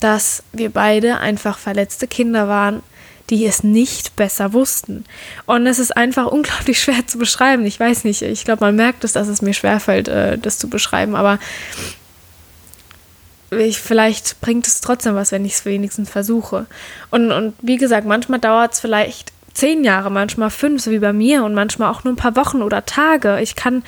dass 0.00 0.42
wir 0.52 0.70
beide 0.70 1.18
einfach 1.18 1.58
verletzte 1.58 2.06
Kinder 2.06 2.48
waren, 2.48 2.82
die 3.30 3.46
es 3.46 3.62
nicht 3.62 4.16
besser 4.16 4.52
wussten. 4.52 5.04
Und 5.46 5.66
es 5.66 5.78
ist 5.78 5.96
einfach 5.96 6.26
unglaublich 6.26 6.80
schwer 6.82 7.06
zu 7.06 7.18
beschreiben. 7.18 7.64
Ich 7.66 7.78
weiß 7.78 8.04
nicht, 8.04 8.22
ich 8.22 8.44
glaube, 8.44 8.64
man 8.64 8.76
merkt 8.76 9.04
es, 9.04 9.12
dass 9.12 9.28
es 9.28 9.42
mir 9.42 9.54
schwerfällt, 9.54 10.08
äh, 10.08 10.38
das 10.38 10.58
zu 10.58 10.68
beschreiben, 10.68 11.14
aber 11.14 11.38
ich, 13.50 13.78
vielleicht 13.78 14.40
bringt 14.40 14.66
es 14.66 14.80
trotzdem 14.80 15.14
was, 15.14 15.32
wenn 15.32 15.44
ich 15.44 15.54
es 15.54 15.64
wenigstens 15.64 16.10
versuche. 16.10 16.66
Und, 17.10 17.32
und 17.32 17.54
wie 17.62 17.76
gesagt, 17.76 18.06
manchmal 18.06 18.40
dauert 18.40 18.74
es 18.74 18.80
vielleicht 18.80 19.32
zehn 19.54 19.84
Jahre, 19.84 20.10
manchmal 20.10 20.50
fünf, 20.50 20.82
so 20.82 20.90
wie 20.90 20.98
bei 20.98 21.12
mir, 21.12 21.44
und 21.44 21.54
manchmal 21.54 21.90
auch 21.90 22.04
nur 22.04 22.12
ein 22.12 22.18
paar 22.18 22.36
Wochen 22.36 22.62
oder 22.62 22.84
Tage. 22.84 23.40
Ich 23.40 23.56
kann 23.56 23.82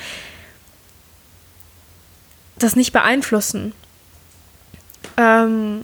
das 2.57 2.75
nicht 2.75 2.91
beeinflussen. 2.91 3.73
Ähm, 5.17 5.83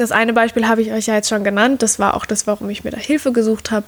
das 0.00 0.12
eine 0.12 0.32
Beispiel 0.32 0.68
habe 0.68 0.82
ich 0.82 0.92
euch 0.92 1.06
ja 1.06 1.14
jetzt 1.14 1.28
schon 1.28 1.44
genannt. 1.44 1.82
Das 1.82 1.98
war 1.98 2.14
auch 2.14 2.26
das, 2.26 2.46
warum 2.46 2.68
ich 2.70 2.84
mir 2.84 2.90
da 2.90 2.98
Hilfe 2.98 3.32
gesucht 3.32 3.70
habe. 3.70 3.86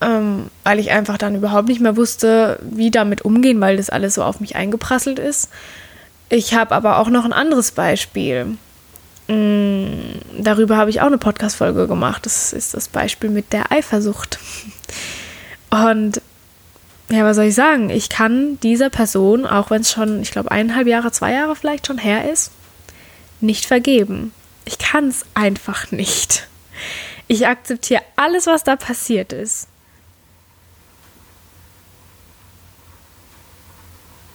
Ähm, 0.00 0.50
weil 0.62 0.78
ich 0.78 0.90
einfach 0.90 1.16
dann 1.16 1.34
überhaupt 1.34 1.68
nicht 1.68 1.80
mehr 1.80 1.96
wusste, 1.96 2.58
wie 2.62 2.90
damit 2.90 3.22
umgehen, 3.22 3.60
weil 3.60 3.78
das 3.78 3.88
alles 3.88 4.14
so 4.14 4.22
auf 4.22 4.40
mich 4.40 4.54
eingeprasselt 4.54 5.18
ist. 5.18 5.48
Ich 6.28 6.54
habe 6.54 6.74
aber 6.74 6.98
auch 6.98 7.08
noch 7.08 7.24
ein 7.24 7.32
anderes 7.32 7.72
Beispiel. 7.72 8.58
Mm, 9.28 9.86
darüber 10.38 10.76
habe 10.76 10.90
ich 10.90 11.00
auch 11.00 11.06
eine 11.06 11.18
Podcast-Folge 11.18 11.86
gemacht. 11.86 12.26
Das 12.26 12.52
ist 12.52 12.74
das 12.74 12.88
Beispiel 12.88 13.30
mit 13.30 13.52
der 13.52 13.72
Eifersucht. 13.72 14.38
Und 15.70 16.20
ja, 17.08 17.24
was 17.24 17.36
soll 17.36 17.46
ich 17.46 17.54
sagen? 17.54 17.90
Ich 17.90 18.08
kann 18.08 18.58
dieser 18.60 18.90
Person, 18.90 19.46
auch 19.46 19.70
wenn 19.70 19.82
es 19.82 19.92
schon, 19.92 20.20
ich 20.22 20.30
glaube, 20.30 20.50
eineinhalb 20.50 20.88
Jahre, 20.88 21.12
zwei 21.12 21.32
Jahre 21.32 21.54
vielleicht 21.54 21.86
schon 21.86 21.98
her 21.98 22.30
ist, 22.30 22.50
nicht 23.40 23.66
vergeben. 23.66 24.32
Ich 24.66 24.78
kann 24.78 25.08
es 25.08 25.24
einfach 25.32 25.90
nicht. 25.92 26.48
Ich 27.28 27.46
akzeptiere 27.46 28.02
alles, 28.16 28.46
was 28.46 28.64
da 28.64 28.76
passiert 28.76 29.32
ist. 29.32 29.68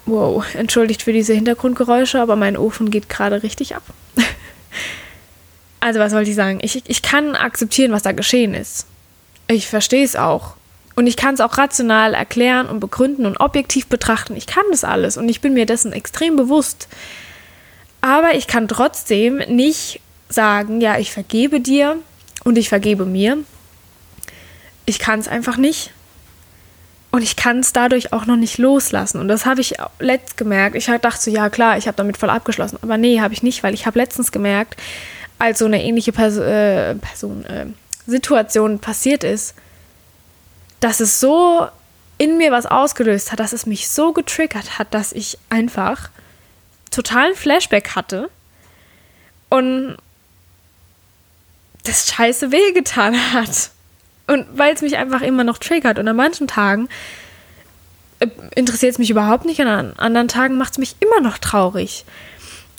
Wow, 0.06 0.44
entschuldigt 0.56 1.04
für 1.04 1.14
diese 1.14 1.34
Hintergrundgeräusche, 1.34 2.20
aber 2.20 2.36
mein 2.36 2.58
Ofen 2.58 2.90
geht 2.90 3.08
gerade 3.08 3.44
richtig 3.44 3.76
ab. 3.76 3.84
also 5.80 6.00
was 6.00 6.14
wollte 6.14 6.30
ich 6.30 6.36
sagen? 6.36 6.60
Ich, 6.64 6.84
ich 6.90 7.02
kann 7.02 7.36
akzeptieren, 7.36 7.92
was 7.92 8.04
da 8.04 8.14
geschehen 8.14 8.54
ist. 8.54 8.88
Ich 9.48 9.68
verstehe 9.68 10.04
es 10.04 10.16
auch. 10.16 10.56
Und 10.96 11.08
ich 11.08 11.18
kann 11.18 11.34
es 11.34 11.42
auch 11.42 11.58
rational 11.58 12.14
erklären 12.14 12.68
und 12.68 12.80
begründen 12.80 13.26
und 13.26 13.40
objektiv 13.40 13.88
betrachten. 13.88 14.36
Ich 14.36 14.48
kann 14.48 14.66
das 14.72 14.84
alles 14.84 15.18
und 15.18 15.28
ich 15.30 15.42
bin 15.42 15.54
mir 15.54 15.66
dessen 15.66 15.94
extrem 15.94 16.36
bewusst. 16.36 16.88
Aber 18.02 18.36
ich 18.36 18.48
kann 18.48 18.68
trotzdem 18.68 19.38
nicht 19.38 20.02
sagen, 20.32 20.82
ja, 20.82 20.98
ich 20.98 21.12
vergebe 21.12 21.60
dir 21.60 21.98
und 22.44 22.58
ich 22.58 22.70
vergebe 22.70 23.06
mir. 23.06 23.38
Ich 24.86 25.00
kann 25.00 25.20
es 25.20 25.28
einfach 25.28 25.58
nicht. 25.58 25.92
Und 27.12 27.24
ich 27.24 27.36
kann 27.36 27.60
es 27.60 27.74
dadurch 27.74 28.14
auch 28.14 28.26
noch 28.26 28.38
nicht 28.38 28.58
loslassen. 28.58 29.20
Und 29.20 29.28
das 29.28 29.46
habe 29.46 29.60
ich 29.60 29.74
letzt 30.00 30.38
gemerkt. 30.38 30.78
Ich 30.78 30.86
dachte 30.86 31.22
so, 31.22 31.30
ja 31.30 31.50
klar, 31.50 31.78
ich 31.78 31.88
habe 31.88 31.98
damit 31.98 32.18
voll 32.18 32.30
abgeschlossen. 32.30 32.80
Aber 32.82 32.98
nee, 32.98 33.20
habe 33.20 33.34
ich 33.34 33.44
nicht, 33.44 33.64
weil 33.64 33.74
ich 33.74 33.86
habe 33.86 34.00
letztens 34.00 34.32
gemerkt, 34.32 34.78
als 35.38 35.60
so 35.60 35.66
eine 35.66 35.84
ähnliche 35.84 36.14
Pers 36.14 36.38
äh, 36.38 36.96
Person, 36.96 37.46
äh, 37.46 37.66
Situation 38.08 38.80
passiert 38.80 39.26
ist, 39.26 39.56
dass 40.80 41.02
es 41.02 41.20
so 41.20 41.68
in 42.18 42.38
mir 42.38 42.52
was 42.52 42.66
ausgelöst 42.66 43.32
hat, 43.32 43.40
dass 43.40 43.52
es 43.52 43.66
mich 43.66 43.90
so 43.90 44.14
getriggert 44.14 44.80
hat, 44.80 44.94
dass 44.94 45.12
ich 45.12 45.38
einfach 45.50 46.10
totalen 46.92 47.36
Flashback 47.36 47.96
hatte 47.96 48.30
und 49.50 49.98
das 51.84 52.08
scheiße 52.08 52.52
wehgetan 52.52 53.34
hat. 53.34 53.72
Und 54.28 54.46
weil 54.54 54.74
es 54.74 54.82
mich 54.82 54.98
einfach 54.98 55.22
immer 55.22 55.44
noch 55.44 55.58
triggert. 55.58 56.00
Und 56.00 56.08
an 56.08 56.16
manchen 56.16 56.48
Tagen 56.48 56.90
äh, 58.20 58.28
interessiert 58.56 58.94
es 58.94 59.00
mich 59.00 59.10
überhaupt 59.10 59.46
nicht. 59.46 59.60
Und 59.60 59.68
an 59.68 59.94
anderen 59.98 60.28
Tagen 60.28 60.58
macht 60.58 60.74
es 60.74 60.78
mich 60.78 60.96
immer 61.00 61.22
noch 61.22 61.38
traurig. 61.38 62.06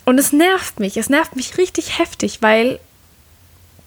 Und 0.05 0.19
es 0.19 0.33
nervt 0.33 0.81
mich. 0.81 0.97
Es 0.97 1.11
nervt 1.11 1.37
mich 1.37 1.59
richtig 1.59 1.99
heftig, 1.99 2.39
weil 2.41 2.81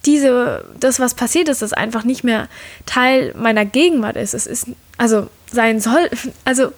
diese, 0.06 0.66
das, 0.80 1.00
was 1.00 1.16
passiert 1.16 1.50
ist, 1.50 1.62
das 1.62 1.74
einfach 1.74 2.04
nicht 2.04 2.24
mehr 2.24 2.48
Teil 2.86 3.34
meiner 3.36 3.66
Gegenwart 3.66 4.16
ist. 4.16 4.34
Es 4.34 4.46
ist, 4.46 4.68
also 4.98 5.30
sein 5.52 5.80
soll, 5.80 6.10
also 6.46 6.72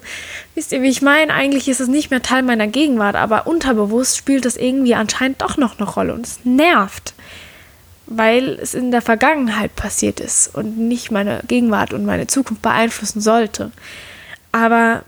wisst 0.55 0.71
ihr, 0.71 0.81
wie 0.81 0.89
ich 0.89 1.01
meine? 1.01 1.33
Eigentlich 1.33 1.67
ist 1.67 1.81
es 1.81 1.87
nicht 1.87 2.09
mehr 2.09 2.21
Teil 2.21 2.43
meiner 2.43 2.67
Gegenwart, 2.67 3.15
aber 3.15 3.47
unterbewusst 3.47 4.17
spielt 4.17 4.45
das 4.45 4.55
irgendwie 4.55 4.95
anscheinend 4.95 5.41
doch 5.41 5.57
noch 5.57 5.77
eine 5.79 5.89
Rolle 5.89 6.13
und 6.13 6.25
es 6.25 6.39
nervt 6.45 7.13
weil 8.07 8.57
es 8.59 8.73
in 8.73 8.91
der 8.91 9.01
Vergangenheit 9.01 9.75
passiert 9.75 10.19
ist 10.19 10.55
und 10.55 10.77
nicht 10.77 11.11
meine 11.11 11.41
Gegenwart 11.47 11.93
und 11.93 12.05
meine 12.05 12.27
Zukunft 12.27 12.61
beeinflussen 12.61 13.21
sollte. 13.21 13.71
Aber 14.51 15.03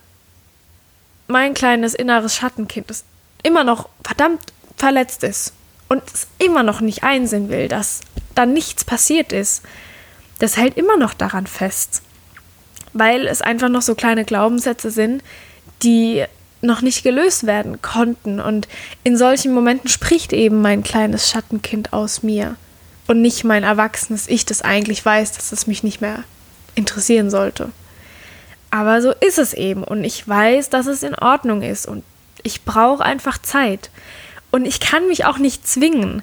mein 1.28 1.54
kleines 1.54 1.96
inneres 1.96 2.36
Schattenkind, 2.36 2.90
das 2.90 3.06
immer 3.42 3.64
noch 3.64 3.90
verdammt 4.04 4.42
verletzt 4.78 5.24
ist 5.24 5.54
und 5.88 6.04
es 6.14 6.28
immer 6.40 6.64
noch 6.64 6.82
nicht 6.82 7.04
einsehen 7.04 7.50
will, 7.50 7.68
dass 7.70 8.02
da 8.36 8.46
nichts 8.46 8.84
passiert 8.84 9.32
ist, 9.32 9.64
das 10.40 10.58
hält 10.58 10.78
immer 10.78 10.98
noch 10.98 11.14
daran 11.14 11.48
fest. 11.48 12.02
Weil 12.94 13.28
es 13.28 13.42
einfach 13.42 13.70
noch 13.70 13.82
so 13.82 13.96
kleine 13.96 14.26
Glaubenssätze 14.26 14.92
sind, 14.92 15.24
die 15.84 16.26
noch 16.62 16.82
nicht 16.82 17.04
gelöst 17.04 17.46
werden 17.46 17.82
konnten. 17.82 18.40
Und 18.40 18.68
in 19.04 19.16
solchen 19.16 19.54
Momenten 19.54 19.90
spricht 19.90 20.34
eben 20.34 20.62
mein 20.62 20.84
kleines 20.84 21.30
Schattenkind 21.30 21.94
aus 21.94 22.24
mir 22.24 22.58
und 23.10 23.24
nicht 23.24 23.44
mein 23.44 23.64
erwachsenes 23.64 24.28
Ich, 24.28 24.46
das 24.46 24.62
eigentlich 24.62 25.04
weiß, 25.04 25.32
dass 25.32 25.52
es 25.52 25.66
mich 25.66 25.82
nicht 25.82 26.00
mehr 26.00 26.24
interessieren 26.76 27.32
sollte. 27.32 27.72
Aber 28.70 29.02
so 29.02 29.12
ist 29.12 29.40
es 29.40 29.56
eben 29.56 29.84
und 29.84 30.04
ich 30.04 30.28
weiß, 30.28 30.70
dass 30.70 30.86
es 30.86 31.02
in 31.02 31.16
Ordnung 31.16 31.64
ist 31.64 31.88
und 31.88 32.04
ich 32.44 32.66
brauche 32.66 33.04
einfach 33.04 33.40
Zeit. 33.40 33.90
Und 34.52 34.66
ich 34.66 34.80
kann 34.80 35.08
mich 35.08 35.26
auch 35.26 35.40
nicht 35.40 35.68
zwingen. 35.68 36.22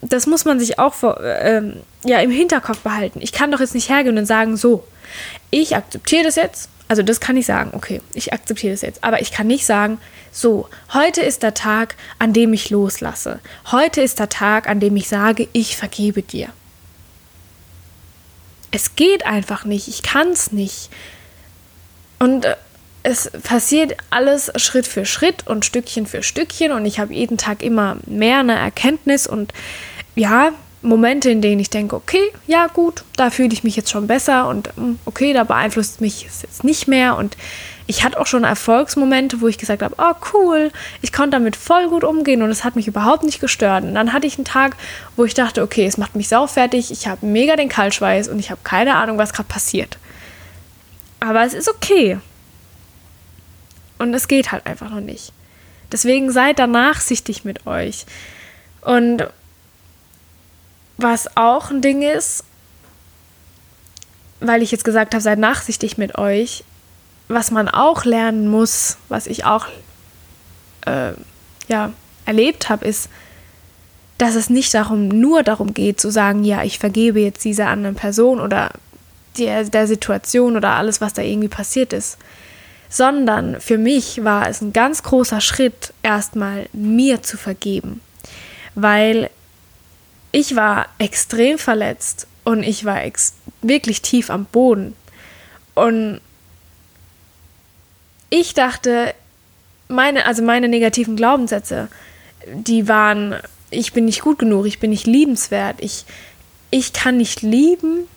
Das 0.00 0.28
muss 0.28 0.44
man 0.44 0.60
sich 0.60 0.78
auch 0.78 0.94
vor, 0.94 1.20
ähm, 1.22 1.80
ja, 2.04 2.20
im 2.20 2.30
Hinterkopf 2.30 2.78
behalten. 2.78 3.20
Ich 3.20 3.32
kann 3.32 3.50
doch 3.50 3.58
jetzt 3.60 3.74
nicht 3.74 3.88
hergehen 3.88 4.16
und 4.16 4.26
sagen, 4.26 4.56
so, 4.56 4.84
ich 5.50 5.74
akzeptiere 5.74 6.22
das 6.24 6.36
jetzt. 6.36 6.68
Also 6.92 7.02
das 7.02 7.20
kann 7.20 7.38
ich 7.38 7.46
sagen, 7.46 7.70
okay, 7.72 8.02
ich 8.12 8.34
akzeptiere 8.34 8.74
das 8.74 8.82
jetzt. 8.82 9.02
Aber 9.02 9.22
ich 9.22 9.32
kann 9.32 9.46
nicht 9.46 9.64
sagen, 9.64 9.96
so, 10.30 10.68
heute 10.92 11.22
ist 11.22 11.42
der 11.42 11.54
Tag, 11.54 11.94
an 12.18 12.34
dem 12.34 12.52
ich 12.52 12.68
loslasse. 12.68 13.40
Heute 13.70 14.02
ist 14.02 14.18
der 14.18 14.28
Tag, 14.28 14.68
an 14.68 14.78
dem 14.78 14.94
ich 14.96 15.08
sage, 15.08 15.48
ich 15.54 15.78
vergebe 15.78 16.20
dir. 16.20 16.50
Es 18.72 18.94
geht 18.94 19.24
einfach 19.24 19.64
nicht, 19.64 19.88
ich 19.88 20.02
kann 20.02 20.32
es 20.32 20.52
nicht. 20.52 20.90
Und 22.18 22.44
äh, 22.44 22.56
es 23.04 23.30
passiert 23.42 23.96
alles 24.10 24.52
Schritt 24.56 24.86
für 24.86 25.06
Schritt 25.06 25.46
und 25.46 25.64
Stückchen 25.64 26.04
für 26.04 26.22
Stückchen 26.22 26.72
und 26.72 26.84
ich 26.84 26.98
habe 26.98 27.14
jeden 27.14 27.38
Tag 27.38 27.62
immer 27.62 27.96
mehr 28.04 28.40
eine 28.40 28.58
Erkenntnis 28.58 29.26
und 29.26 29.54
ja, 30.14 30.52
Momente, 30.82 31.30
in 31.30 31.40
denen 31.40 31.60
ich 31.60 31.70
denke, 31.70 31.94
okay, 31.94 32.32
ja 32.46 32.66
gut, 32.66 33.04
da 33.16 33.30
fühle 33.30 33.52
ich 33.52 33.64
mich 33.64 33.76
jetzt 33.76 33.90
schon 33.90 34.06
besser 34.08 34.48
und 34.48 34.70
hm, 34.76 34.98
okay, 35.04 35.32
da 35.32 35.44
beeinflusst 35.44 36.00
mich 36.00 36.22
jetzt 36.22 36.64
nicht 36.64 36.88
mehr 36.88 37.16
und 37.16 37.36
ich 37.86 38.04
hatte 38.04 38.20
auch 38.20 38.26
schon 38.26 38.44
Erfolgsmomente, 38.44 39.40
wo 39.40 39.48
ich 39.48 39.58
gesagt 39.58 39.82
habe, 39.82 39.94
oh 39.98 40.14
cool, 40.32 40.70
ich 41.02 41.12
konnte 41.12 41.32
damit 41.32 41.56
voll 41.56 41.88
gut 41.88 42.04
umgehen 42.04 42.42
und 42.42 42.50
es 42.50 42.64
hat 42.64 42.76
mich 42.76 42.86
überhaupt 42.86 43.24
nicht 43.24 43.40
gestört. 43.40 43.84
Und 43.84 43.94
dann 43.94 44.12
hatte 44.12 44.26
ich 44.26 44.38
einen 44.38 44.44
Tag, 44.44 44.76
wo 45.16 45.24
ich 45.24 45.34
dachte, 45.34 45.62
okay, 45.62 45.84
es 45.84 45.98
macht 45.98 46.14
mich 46.14 46.28
saufertig, 46.28 46.90
ich 46.90 47.08
habe 47.08 47.26
mega 47.26 47.56
den 47.56 47.68
Kaltschweiß 47.68 48.28
und 48.28 48.38
ich 48.38 48.50
habe 48.50 48.60
keine 48.62 48.94
Ahnung, 48.94 49.18
was 49.18 49.32
gerade 49.32 49.48
passiert. 49.48 49.98
Aber 51.20 51.44
es 51.44 51.54
ist 51.54 51.68
okay. 51.68 52.18
Und 53.98 54.14
es 54.14 54.28
geht 54.28 54.52
halt 54.52 54.66
einfach 54.66 54.90
noch 54.90 55.00
nicht. 55.00 55.32
Deswegen 55.90 56.32
seid 56.32 56.58
da 56.58 56.66
nachsichtig 56.66 57.44
mit 57.44 57.66
euch. 57.66 58.06
Und 58.80 59.28
was 61.02 61.36
auch 61.36 61.70
ein 61.70 61.82
Ding 61.82 62.02
ist, 62.02 62.44
weil 64.40 64.62
ich 64.62 64.70
jetzt 64.70 64.84
gesagt 64.84 65.14
habe, 65.14 65.22
seid 65.22 65.38
nachsichtig 65.38 65.98
mit 65.98 66.18
euch, 66.18 66.64
was 67.28 67.50
man 67.50 67.68
auch 67.68 68.04
lernen 68.04 68.48
muss, 68.48 68.96
was 69.08 69.26
ich 69.26 69.44
auch 69.44 69.66
äh, 70.86 71.12
ja, 71.68 71.92
erlebt 72.26 72.68
habe, 72.68 72.84
ist, 72.84 73.08
dass 74.18 74.34
es 74.34 74.50
nicht 74.50 74.72
darum, 74.74 75.08
nur 75.08 75.42
darum 75.42 75.74
geht, 75.74 76.00
zu 76.00 76.10
sagen, 76.10 76.44
ja, 76.44 76.62
ich 76.62 76.78
vergebe 76.78 77.20
jetzt 77.20 77.44
dieser 77.44 77.68
anderen 77.68 77.96
Person 77.96 78.40
oder 78.40 78.70
der, 79.38 79.64
der 79.64 79.86
Situation 79.86 80.56
oder 80.56 80.70
alles, 80.70 81.00
was 81.00 81.14
da 81.14 81.22
irgendwie 81.22 81.48
passiert 81.48 81.92
ist. 81.92 82.18
Sondern 82.88 83.60
für 83.60 83.78
mich 83.78 84.22
war 84.22 84.48
es 84.48 84.60
ein 84.60 84.72
ganz 84.72 85.02
großer 85.02 85.40
Schritt, 85.40 85.94
erstmal 86.02 86.68
mir 86.72 87.22
zu 87.22 87.38
vergeben. 87.38 88.00
Weil 88.74 89.30
ich 90.32 90.56
war 90.56 90.88
extrem 90.98 91.58
verletzt 91.58 92.26
und 92.44 92.62
ich 92.62 92.84
war 92.84 93.00
wirklich 93.60 94.02
tief 94.02 94.30
am 94.30 94.46
Boden. 94.46 94.96
Und 95.74 96.20
ich 98.30 98.54
dachte, 98.54 99.14
meine, 99.88 100.24
also 100.26 100.42
meine 100.42 100.68
negativen 100.68 101.16
Glaubenssätze, 101.16 101.88
die 102.46 102.88
waren, 102.88 103.36
ich 103.70 103.92
bin 103.92 104.06
nicht 104.06 104.22
gut 104.22 104.38
genug, 104.38 104.66
ich 104.66 104.80
bin 104.80 104.90
nicht 104.90 105.06
liebenswert, 105.06 105.76
ich, 105.80 106.06
ich 106.70 106.94
kann 106.94 107.18
nicht 107.18 107.42
lieben, 107.42 108.08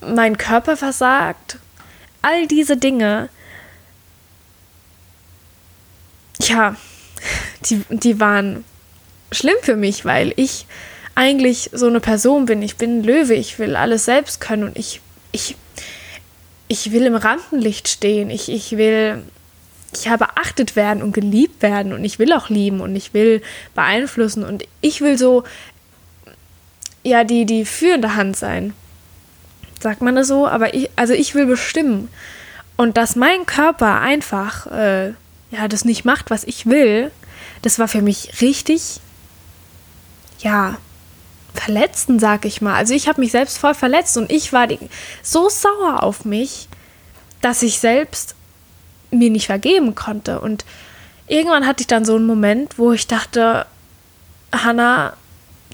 mein 0.00 0.38
Körper 0.38 0.76
versagt, 0.76 1.58
all 2.22 2.46
diese 2.46 2.78
Dinge, 2.78 3.28
ja, 6.40 6.76
die, 7.66 7.84
die 7.90 8.18
waren 8.18 8.64
schlimm 9.30 9.56
für 9.62 9.76
mich, 9.76 10.04
weil 10.04 10.32
ich 10.36 10.66
eigentlich 11.14 11.70
so 11.72 11.86
eine 11.86 12.00
Person 12.00 12.46
bin. 12.46 12.62
Ich 12.62 12.76
bin 12.76 12.98
ein 12.98 13.04
Löwe, 13.04 13.34
ich 13.34 13.58
will 13.58 13.76
alles 13.76 14.04
selbst 14.04 14.40
können 14.40 14.64
und 14.64 14.78
ich, 14.78 15.00
ich, 15.32 15.56
ich 16.68 16.92
will 16.92 17.04
im 17.04 17.14
Rampenlicht 17.14 17.88
stehen. 17.88 18.30
Ich, 18.30 18.48
ich 18.48 18.72
will, 18.76 19.22
ich 19.92 20.08
habe 20.08 20.26
beachtet 20.26 20.76
werden 20.76 21.02
und 21.02 21.12
geliebt 21.12 21.62
werden 21.62 21.92
und 21.92 22.04
ich 22.04 22.18
will 22.18 22.32
auch 22.32 22.48
lieben 22.48 22.80
und 22.80 22.96
ich 22.96 23.12
will 23.14 23.42
beeinflussen 23.74 24.44
und 24.44 24.64
ich 24.80 25.00
will 25.00 25.18
so, 25.18 25.44
ja, 27.02 27.24
die, 27.24 27.44
die 27.44 27.64
führende 27.64 28.14
Hand 28.14 28.36
sein. 28.36 28.72
Sagt 29.80 30.00
man 30.00 30.14
das 30.14 30.28
so? 30.28 30.46
Aber 30.46 30.74
ich, 30.74 30.90
also 30.96 31.12
ich 31.12 31.34
will 31.34 31.46
bestimmen. 31.46 32.08
Und 32.76 32.96
dass 32.96 33.16
mein 33.16 33.44
Körper 33.46 34.00
einfach, 34.00 34.66
äh, 34.66 35.08
ja, 35.50 35.68
das 35.68 35.84
nicht 35.84 36.04
macht, 36.04 36.30
was 36.30 36.44
ich 36.44 36.66
will, 36.66 37.10
das 37.62 37.78
war 37.78 37.88
für 37.88 38.02
mich 38.02 38.40
richtig, 38.40 39.00
ja, 40.38 40.78
verletzten, 41.54 42.18
sag 42.18 42.44
ich 42.44 42.60
mal. 42.60 42.74
Also 42.74 42.94
ich 42.94 43.08
habe 43.08 43.20
mich 43.20 43.32
selbst 43.32 43.58
voll 43.58 43.74
verletzt 43.74 44.16
und 44.16 44.30
ich 44.30 44.52
war 44.52 44.68
so 45.22 45.48
sauer 45.48 46.02
auf 46.02 46.24
mich, 46.24 46.68
dass 47.40 47.62
ich 47.62 47.78
selbst 47.78 48.34
mir 49.10 49.30
nicht 49.30 49.46
vergeben 49.46 49.94
konnte. 49.94 50.40
Und 50.40 50.64
irgendwann 51.26 51.66
hatte 51.66 51.82
ich 51.82 51.86
dann 51.86 52.04
so 52.04 52.16
einen 52.16 52.26
Moment, 52.26 52.78
wo 52.78 52.92
ich 52.92 53.06
dachte, 53.06 53.66
Hannah, 54.52 55.14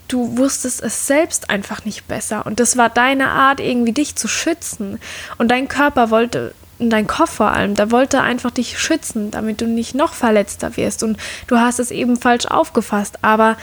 du 0.08 0.36
wusstest 0.38 0.82
es 0.82 1.06
selbst 1.06 1.50
einfach 1.50 1.84
nicht 1.84 2.08
besser. 2.08 2.46
Und 2.46 2.60
das 2.60 2.76
war 2.76 2.88
deine 2.88 3.28
Art, 3.28 3.60
irgendwie 3.60 3.92
dich 3.92 4.16
zu 4.16 4.26
schützen. 4.28 4.98
Und 5.36 5.50
dein 5.50 5.68
Körper 5.68 6.10
wollte, 6.10 6.54
dein 6.78 7.06
Kopf 7.06 7.32
vor 7.34 7.50
allem, 7.50 7.74
da 7.74 7.90
wollte 7.90 8.20
einfach 8.20 8.50
dich 8.50 8.78
schützen, 8.78 9.30
damit 9.30 9.60
du 9.60 9.66
nicht 9.66 9.94
noch 9.94 10.14
verletzter 10.14 10.76
wirst. 10.76 11.02
Und 11.02 11.18
du 11.46 11.58
hast 11.58 11.78
es 11.78 11.90
eben 11.90 12.16
falsch 12.16 12.46
aufgefasst. 12.46 13.18
Aber 13.22 13.56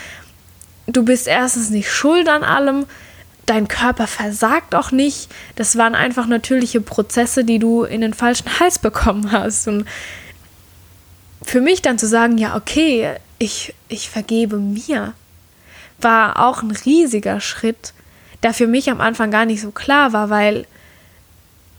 du 0.88 1.04
bist 1.04 1.28
erstens 1.28 1.70
nicht 1.70 1.92
schuld 1.92 2.28
an 2.28 2.44
allem, 2.44 2.86
dein 3.46 3.68
Körper 3.68 4.08
versagt 4.08 4.76
auch 4.76 4.92
nicht. 4.92 5.30
Das 5.56 5.78
waren 5.78 5.96
einfach 5.96 6.28
natürliche 6.28 6.82
Prozesse, 6.82 7.44
die 7.44 7.60
du 7.60 7.84
in 7.84 8.02
den 8.02 8.14
falschen 8.14 8.50
Hals 8.60 8.80
bekommen 8.80 9.32
hast. 9.32 9.68
Und 9.68 9.86
für 11.42 11.62
mich 11.62 11.82
dann 11.82 12.00
zu 12.00 12.08
sagen, 12.08 12.38
ja, 12.38 12.56
okay, 12.56 13.16
ich, 13.38 13.74
ich 13.88 14.10
vergebe 14.10 14.58
mir, 14.58 15.14
war 16.00 16.46
auch 16.46 16.62
ein 16.62 16.72
riesiger 16.72 17.40
Schritt, 17.40 17.94
der 18.44 18.54
für 18.54 18.68
mich 18.68 18.90
am 18.90 19.02
Anfang 19.02 19.32
gar 19.32 19.46
nicht 19.46 19.62
so 19.62 19.72
klar 19.72 20.14
war, 20.14 20.30
weil 20.30 20.66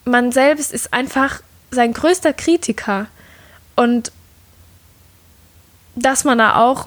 man 0.04 0.32
selbst 0.32 0.72
ist 0.72 0.92
einfach 0.92 1.40
sein 1.70 1.92
größter 1.92 2.32
Kritiker. 2.32 3.06
Und 3.74 4.12
dass 5.96 6.24
man 6.24 6.38
da 6.38 6.56
auch 6.56 6.86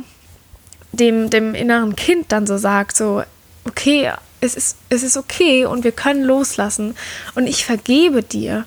dem, 0.92 1.30
dem 1.30 1.56
inneren 1.56 1.96
Kind 1.96 2.32
dann 2.32 2.48
so 2.48 2.58
sagt, 2.58 2.98
so, 2.98 3.24
okay, 3.66 4.12
es 4.42 4.56
ist, 4.56 4.78
es 4.90 5.04
ist 5.04 5.18
okay 5.18 5.66
und 5.66 5.84
wir 5.84 5.92
können 5.92 6.24
loslassen 6.24 6.96
und 7.36 7.48
ich 7.48 7.66
vergebe 7.66 8.24
dir, 8.24 8.66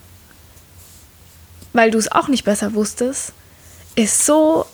weil 1.73 1.91
du 1.91 1.99
es 1.99 2.13
auch 2.13 2.29
nicht 2.29 2.45
besser 2.45 2.75
wusstest, 2.75 3.33
ist 3.95 4.27
so 4.27 4.67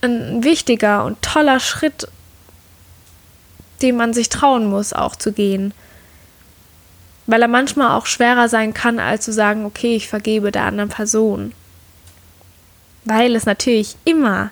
ein 0.00 0.42
wichtiger 0.42 1.04
und 1.04 1.22
toller 1.22 1.60
Schritt, 1.60 2.08
den 3.80 3.96
man 3.96 4.12
sich 4.12 4.28
trauen 4.28 4.66
muss, 4.66 4.92
auch 4.92 5.16
zu 5.16 5.32
gehen. 5.32 5.72
Weil 7.26 7.42
er 7.42 7.48
manchmal 7.48 7.96
auch 7.96 8.06
schwerer 8.06 8.48
sein 8.48 8.74
kann, 8.74 8.98
als 8.98 9.24
zu 9.24 9.32
sagen, 9.32 9.64
okay, 9.64 9.94
ich 9.94 10.08
vergebe 10.08 10.50
der 10.50 10.64
anderen 10.64 10.90
Person. 10.90 11.52
Weil 13.04 13.36
es 13.36 13.46
natürlich 13.46 13.96
immer 14.04 14.50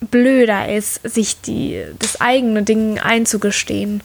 blöder 0.00 0.72
ist, 0.74 1.00
sich 1.04 1.40
die, 1.40 1.84
das 1.98 2.20
eigene 2.20 2.62
Ding 2.62 2.98
einzugestehen. 2.98 4.02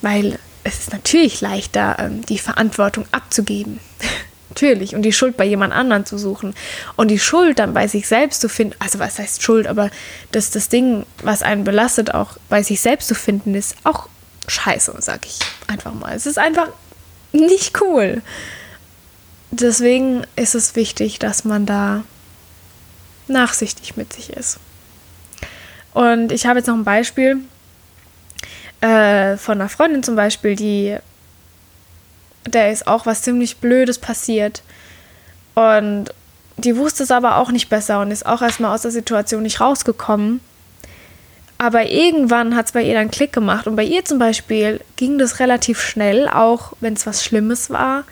Weil 0.00 0.38
es 0.64 0.80
ist 0.80 0.92
natürlich 0.92 1.40
leichter, 1.40 1.96
ähm, 1.98 2.24
die 2.26 2.38
Verantwortung 2.38 3.06
abzugeben. 3.12 3.80
natürlich. 4.52 4.94
Und 4.94 5.02
die 5.02 5.12
Schuld 5.12 5.36
bei 5.36 5.44
jemand 5.44 5.72
anderen 5.72 6.04
zu 6.04 6.18
suchen. 6.18 6.54
Und 6.96 7.08
die 7.08 7.18
Schuld 7.18 7.58
dann 7.58 7.72
bei 7.72 7.88
sich 7.88 8.06
selbst 8.06 8.40
zu 8.42 8.48
finden, 8.48 8.76
also 8.78 8.98
was 8.98 9.18
heißt 9.18 9.42
Schuld, 9.42 9.66
aber 9.66 9.90
das, 10.30 10.50
das 10.50 10.68
Ding, 10.68 11.06
was 11.22 11.42
einen 11.42 11.64
belastet, 11.64 12.14
auch 12.14 12.36
bei 12.50 12.62
sich 12.62 12.80
selbst 12.80 13.08
zu 13.08 13.14
finden, 13.14 13.54
ist 13.54 13.76
auch 13.84 14.08
scheiße, 14.48 14.94
sag 14.98 15.26
ich 15.26 15.38
einfach 15.68 15.94
mal. 15.94 16.14
Es 16.14 16.26
ist 16.26 16.38
einfach 16.38 16.68
nicht 17.32 17.80
cool. 17.80 18.20
Deswegen 19.50 20.26
ist 20.36 20.54
es 20.54 20.76
wichtig, 20.76 21.18
dass 21.18 21.44
man 21.44 21.64
da 21.64 22.04
nachsichtig 23.28 23.96
mit 23.96 24.12
sich 24.12 24.30
ist. 24.30 24.58
Und 25.94 26.32
ich 26.32 26.46
habe 26.46 26.58
jetzt 26.58 26.68
noch 26.68 26.74
ein 26.74 26.84
Beispiel 26.84 27.38
äh, 28.80 29.36
von 29.36 29.60
einer 29.60 29.68
Freundin 29.68 30.02
zum 30.02 30.16
Beispiel, 30.16 30.56
die, 30.56 30.96
der 32.46 32.72
ist 32.72 32.86
auch 32.86 33.06
was 33.06 33.22
ziemlich 33.22 33.58
Blödes 33.58 33.98
passiert. 33.98 34.62
Und 35.54 36.06
die 36.56 36.76
wusste 36.76 37.02
es 37.02 37.10
aber 37.10 37.36
auch 37.36 37.50
nicht 37.50 37.68
besser 37.68 38.00
und 38.00 38.10
ist 38.10 38.26
auch 38.26 38.42
erstmal 38.42 38.74
aus 38.74 38.82
der 38.82 38.90
Situation 38.90 39.42
nicht 39.42 39.60
rausgekommen. 39.60 40.40
Aber 41.58 41.86
irgendwann 41.86 42.56
hat 42.56 42.66
es 42.66 42.72
bei 42.72 42.82
ihr 42.82 42.94
dann 42.94 43.10
Klick 43.10 43.32
gemacht. 43.32 43.68
Und 43.68 43.76
bei 43.76 43.84
ihr 43.84 44.04
zum 44.04 44.18
Beispiel 44.18 44.80
ging 44.96 45.18
das 45.18 45.38
relativ 45.38 45.80
schnell, 45.80 46.28
auch 46.28 46.72
wenn 46.80 46.94
es 46.94 47.06
was 47.06 47.24
Schlimmes 47.24 47.70
war. 47.70 48.02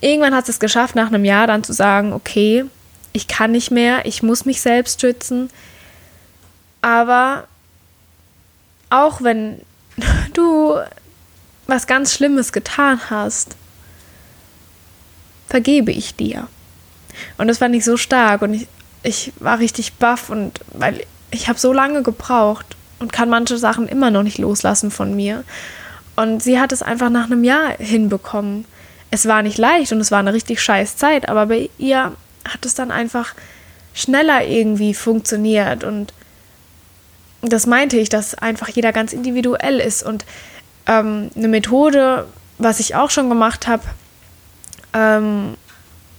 Irgendwann 0.00 0.34
hat 0.34 0.48
es 0.48 0.58
geschafft, 0.58 0.94
nach 0.94 1.08
einem 1.08 1.24
Jahr 1.24 1.46
dann 1.46 1.64
zu 1.64 1.74
sagen, 1.74 2.14
okay, 2.14 2.64
ich 3.16 3.28
kann 3.28 3.50
nicht 3.52 3.70
mehr, 3.70 4.04
ich 4.04 4.22
muss 4.22 4.44
mich 4.44 4.60
selbst 4.60 5.00
schützen. 5.00 5.48
Aber 6.82 7.48
auch 8.90 9.22
wenn 9.22 9.62
du 10.34 10.76
was 11.66 11.86
ganz 11.86 12.12
Schlimmes 12.12 12.52
getan 12.52 13.00
hast, 13.08 13.56
vergebe 15.48 15.92
ich 15.92 16.14
dir. 16.14 16.46
Und 17.38 17.48
das 17.48 17.58
fand 17.58 17.74
ich 17.74 17.84
so 17.84 17.96
stark 17.96 18.42
und 18.42 18.52
ich, 18.52 18.68
ich 19.02 19.32
war 19.40 19.58
richtig 19.58 19.94
baff 19.94 20.28
und 20.28 20.60
weil 20.74 21.04
ich 21.30 21.48
habe 21.48 21.58
so 21.58 21.72
lange 21.72 22.02
gebraucht 22.02 22.76
und 22.98 23.14
kann 23.14 23.30
manche 23.30 23.56
Sachen 23.56 23.88
immer 23.88 24.10
noch 24.10 24.22
nicht 24.22 24.38
loslassen 24.38 24.90
von 24.90 25.16
mir. 25.16 25.42
Und 26.16 26.42
sie 26.42 26.60
hat 26.60 26.72
es 26.72 26.82
einfach 26.82 27.08
nach 27.08 27.24
einem 27.24 27.44
Jahr 27.44 27.76
hinbekommen. 27.78 28.66
Es 29.10 29.26
war 29.26 29.42
nicht 29.42 29.56
leicht 29.56 29.92
und 29.92 30.00
es 30.00 30.10
war 30.10 30.18
eine 30.18 30.34
richtig 30.34 30.60
scheiß 30.60 30.98
Zeit, 30.98 31.28
aber 31.30 31.46
bei 31.46 31.70
ihr 31.78 32.12
hat 32.48 32.64
es 32.66 32.74
dann 32.74 32.90
einfach 32.90 33.34
schneller 33.94 34.44
irgendwie 34.44 34.94
funktioniert. 34.94 35.84
Und 35.84 36.12
das 37.42 37.66
meinte 37.66 37.96
ich, 37.96 38.08
dass 38.08 38.34
einfach 38.34 38.68
jeder 38.68 38.92
ganz 38.92 39.12
individuell 39.12 39.80
ist. 39.80 40.02
Und 40.02 40.24
ähm, 40.86 41.30
eine 41.34 41.48
Methode, 41.48 42.26
was 42.58 42.80
ich 42.80 42.94
auch 42.94 43.10
schon 43.10 43.28
gemacht 43.28 43.66
habe, 43.66 43.82
ähm, 44.92 45.56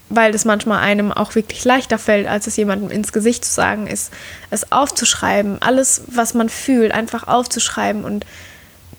weil 0.09 0.31
das 0.31 0.45
manchmal 0.45 0.79
einem 0.79 1.11
auch 1.11 1.35
wirklich 1.35 1.65
leichter 1.65 1.97
fällt, 1.97 2.27
als 2.27 2.47
es 2.47 2.55
jemandem 2.55 2.89
ins 2.89 3.11
Gesicht 3.11 3.43
zu 3.43 3.53
sagen, 3.53 3.87
ist, 3.87 4.11
es 4.49 4.71
aufzuschreiben, 4.71 5.61
alles, 5.61 6.03
was 6.07 6.33
man 6.33 6.49
fühlt, 6.49 6.93
einfach 6.93 7.27
aufzuschreiben 7.27 8.05
und 8.05 8.25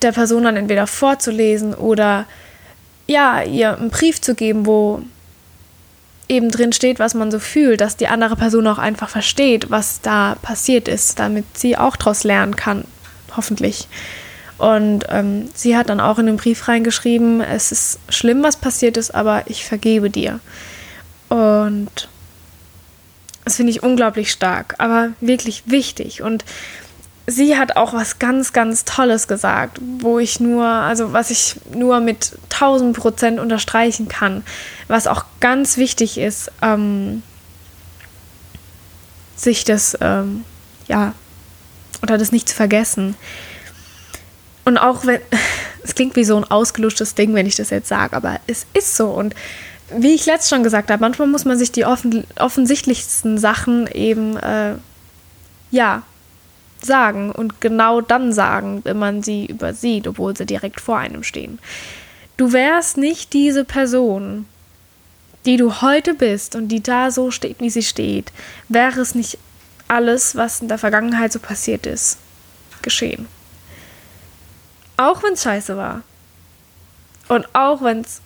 der 0.03 0.13
Person 0.13 0.45
dann 0.45 0.57
entweder 0.57 0.87
vorzulesen 0.87 1.75
oder 1.75 2.27
ja, 3.07 3.43
ihr 3.43 3.77
einen 3.77 3.91
Brief 3.91 4.21
zu 4.21 4.35
geben, 4.35 4.67
wo 4.67 5.03
eben 6.29 6.51
drin 6.51 6.73
steht, 6.73 6.99
was 6.99 7.15
man 7.15 7.31
so 7.31 7.39
fühlt, 7.39 7.81
dass 7.81 7.97
die 7.97 8.09
andere 8.09 8.37
Person 8.37 8.67
auch 8.67 8.79
einfach 8.79 9.09
versteht, 9.09 9.71
was 9.71 10.01
da 10.01 10.37
passiert 10.43 10.89
ist, 10.89 11.19
damit 11.19 11.45
sie 11.57 11.77
auch 11.77 11.97
daraus 11.97 12.25
lernen 12.25 12.57
kann, 12.57 12.85
hoffentlich. 13.37 13.89
Und 14.59 15.05
ähm, 15.09 15.49
sie 15.55 15.77
hat 15.77 15.89
dann 15.89 16.01
auch 16.01 16.19
in 16.19 16.27
den 16.27 16.37
Brief 16.37 16.67
reingeschrieben, 16.69 17.41
es 17.41 17.73
ist 17.73 18.01
schlimm, 18.09 18.43
was 18.43 18.57
passiert 18.57 18.97
ist, 18.97 19.15
aber 19.15 19.45
ich 19.47 19.65
vergebe 19.65 20.11
dir. 20.11 20.41
Und 21.29 22.09
das 23.45 23.57
finde 23.57 23.71
ich 23.71 23.83
unglaublich 23.83 24.31
stark, 24.31 24.75
aber 24.79 25.11
wirklich 25.21 25.63
wichtig. 25.67 26.23
Und 26.23 26.45
sie 27.29 27.59
hat 27.59 27.77
auch 27.77 27.93
was 27.93 28.19
ganz, 28.19 28.55
ganz 28.55 28.87
Tolles 28.87 29.29
gesagt, 29.29 29.79
wo 29.83 30.19
ich 30.19 30.41
nur, 30.41 30.65
also 30.65 31.13
was 31.13 31.31
ich 31.31 31.57
nur 31.75 32.01
mit 32.01 32.33
1000 32.45 32.97
Prozent 32.97 33.39
unterstreichen 33.39 34.09
kann, 34.09 34.43
was 34.89 35.07
auch 35.07 35.25
ganz 35.39 35.77
wichtig 35.77 36.17
ist, 36.17 36.51
ähm, 36.63 37.23
sich 39.37 39.65
das, 39.65 39.97
ähm, 40.01 40.45
ja, 40.89 41.13
oder 42.03 42.17
das 42.17 42.33
nicht 42.33 42.49
zu 42.49 42.57
vergessen. 42.57 43.15
Und 44.65 44.79
auch 44.79 45.05
wenn, 45.05 45.21
es 45.85 45.95
klingt 45.95 46.17
wie 46.17 46.25
so 46.25 46.37
ein 46.37 46.45
ausgeluschtes 46.45 47.15
Ding, 47.15 47.35
wenn 47.35 47.47
ich 47.47 47.57
das 47.57 47.69
jetzt 47.69 47.89
sage, 47.89 48.17
aber 48.17 48.41
es 48.47 48.67
ist 48.73 48.97
so. 48.97 49.11
Und 49.11 49.35
wie 49.95 50.15
ich 50.15 50.25
letztes 50.25 50.49
schon 50.49 50.63
gesagt 50.63 50.91
habe, 50.91 51.01
manchmal 51.03 51.29
muss 51.29 51.45
man 51.45 51.59
sich 51.59 51.73
die 51.73 51.85
offen, 51.85 52.25
offensichtlichsten 52.39 53.37
Sachen 53.37 53.87
eben, 53.89 54.39
äh, 54.39 54.77
ja, 55.71 56.05
sagen 56.81 57.31
und 57.31 57.61
genau 57.61 58.01
dann 58.01 58.33
sagen, 58.33 58.81
wenn 58.85 58.99
man 58.99 59.23
sie 59.23 59.47
übersieht, 59.47 60.07
obwohl 60.07 60.37
sie 60.37 60.47
direkt 60.47 60.81
vor 60.81 60.99
einem 60.99 61.23
stehen. 61.23 61.59
Du 62.37 62.53
wärst 62.53 62.97
nicht 62.97 63.33
diese 63.33 63.65
Person, 63.65 64.47
die 65.45 65.57
du 65.57 65.81
heute 65.81 66.15
bist 66.15 66.55
und 66.55 66.69
die 66.69 66.83
da 66.83 67.11
so 67.11 67.31
steht, 67.31 67.61
wie 67.61 67.71
sie 67.71 67.83
steht, 67.83 68.33
wäre 68.69 69.01
es 69.01 69.15
nicht 69.15 69.39
alles, 69.89 70.37
was 70.37 70.61
in 70.61 70.69
der 70.69 70.79
Vergangenheit 70.79 71.33
so 71.33 71.39
passiert 71.39 71.87
ist, 71.87 72.19
geschehen. 72.83 73.27
Auch 74.97 75.23
wenn 75.23 75.33
es 75.33 75.43
scheiße 75.43 75.77
war. 75.77 76.03
Und 77.29 77.55
auch 77.55 77.83
wenn 77.83 78.01
es, 78.01 78.21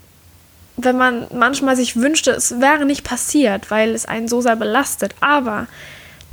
wenn 0.77 0.97
man 0.97 1.27
manchmal 1.33 1.77
sich 1.77 1.97
wünschte, 1.97 2.33
es 2.33 2.61
wäre 2.61 2.85
nicht 2.85 3.05
passiert, 3.05 3.71
weil 3.71 3.95
es 3.95 4.07
einen 4.07 4.27
so 4.27 4.41
sehr 4.41 4.57
belastet. 4.57 5.15
Aber 5.21 5.67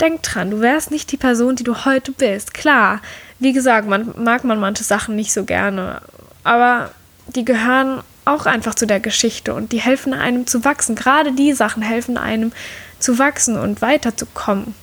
denk 0.00 0.22
dran, 0.22 0.50
du 0.50 0.60
wärst 0.60 0.90
nicht 0.90 1.10
die 1.12 1.16
Person, 1.16 1.56
die 1.56 1.64
du 1.64 1.84
heute 1.84 2.12
bist. 2.12 2.54
Klar, 2.54 3.00
wie 3.38 3.52
gesagt, 3.52 3.88
man 3.88 4.14
mag 4.16 4.44
man 4.44 4.60
manche 4.60 4.84
Sachen 4.84 5.16
nicht 5.16 5.32
so 5.32 5.44
gerne, 5.44 6.00
aber 6.44 6.90
die 7.28 7.44
gehören 7.44 8.02
auch 8.24 8.46
einfach 8.46 8.74
zu 8.74 8.86
der 8.86 9.00
Geschichte 9.00 9.54
und 9.54 9.72
die 9.72 9.80
helfen 9.80 10.12
einem 10.12 10.46
zu 10.46 10.64
wachsen. 10.64 10.94
Gerade 10.94 11.32
die 11.32 11.52
Sachen 11.52 11.82
helfen 11.82 12.18
einem 12.18 12.52
zu 12.98 13.18
wachsen 13.18 13.56
und 13.56 13.82
weiterzukommen. 13.82 14.74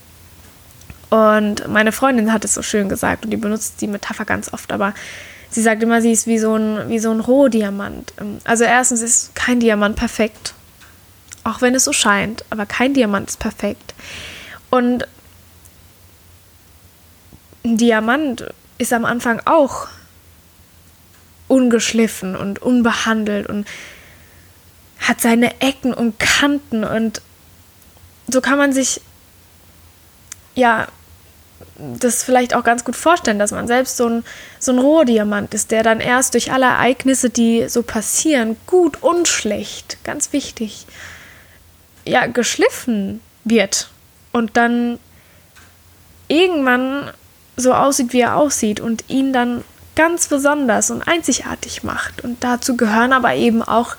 Und 1.10 1.68
meine 1.68 1.92
Freundin 1.92 2.34
hat 2.34 2.44
es 2.44 2.54
so 2.54 2.62
schön 2.62 2.90
gesagt 2.90 3.26
und 3.26 3.32
die 3.32 3.38
benutzt 3.38 3.80
die 3.80 3.88
Metapher 3.88 4.26
ganz 4.26 4.52
oft, 4.52 4.72
aber 4.74 4.94
sie 5.50 5.62
sagt 5.62 5.82
immer, 5.84 6.02
sie 6.02 6.12
ist 6.12 6.28
wie 6.28 6.40
so 6.40 6.56
ein, 6.56 6.90
wie 6.90 7.00
so 7.00 7.12
ein 7.12 7.22
Rohdiamant. 7.22 8.14
Also 8.44 8.66
erstens 8.66 9.02
ist 9.02 9.36
kein 9.36 9.60
Diamant 9.60 9.96
perfekt, 9.96 10.54
auch 11.44 11.62
wenn 11.62 11.76
es 11.76 11.86
so 11.86 11.94
scheint, 11.94 12.44
aber 12.50 12.66
kein 12.66 12.94
Diamant 12.94 13.30
ist 13.30 13.40
perfekt. 13.40 13.94
Und 14.70 15.08
ein 17.64 17.78
Diamant 17.78 18.46
ist 18.78 18.94
am 18.94 19.06
Anfang 19.06 19.42
auch 19.46 19.88
ungeschliffen 21.48 22.36
und 22.36 22.62
unbehandelt 22.62 23.48
und 23.48 23.68
hat 25.00 25.22
seine 25.22 25.62
Ecken 25.62 25.94
und 25.94 26.20
Kanten 26.20 26.84
und 26.84 27.22
so 28.28 28.42
kann 28.42 28.58
man 28.58 28.74
sich 28.74 29.02
ja 30.56 30.88
das 31.78 32.24
vielleicht 32.24 32.54
auch 32.54 32.64
ganz 32.64 32.84
gut 32.84 32.96
vorstellen, 32.96 33.40
dass 33.40 33.52
man 33.52 33.68
selbst 33.68 33.98
so 33.98 34.08
ein, 34.08 34.24
so 34.60 34.72
ein 34.72 34.80
Rohdiamant 34.80 35.54
ist, 35.54 35.72
der 35.72 35.84
dann 35.84 36.00
erst 36.00 36.34
durch 36.34 36.52
alle 36.52 36.66
Ereignisse, 36.66 37.30
die 37.30 37.70
so 37.70 37.84
passieren, 37.84 38.58
gut 38.66 39.02
und 39.02 39.28
schlecht, 39.28 39.98
ganz 40.04 40.34
wichtig, 40.34 40.88
ja, 42.06 42.26
geschliffen 42.28 43.22
wird 43.44 43.90
und 44.32 44.58
dann 44.58 45.00
irgendwann 46.28 47.12
so 47.56 47.74
aussieht, 47.74 48.14
wie 48.14 48.22
er 48.22 48.36
aussieht 48.36 48.80
und 48.80 49.06
ihn 49.08 49.34
dann 49.34 49.64
ganz 49.96 50.28
besonders 50.28 50.92
und 50.92 51.08
einzigartig 51.08 51.84
macht. 51.84 52.24
Und 52.24 52.44
dazu 52.44 52.78
gehören 52.78 53.14
aber 53.14 53.34
eben 53.34 53.64
auch 53.64 53.96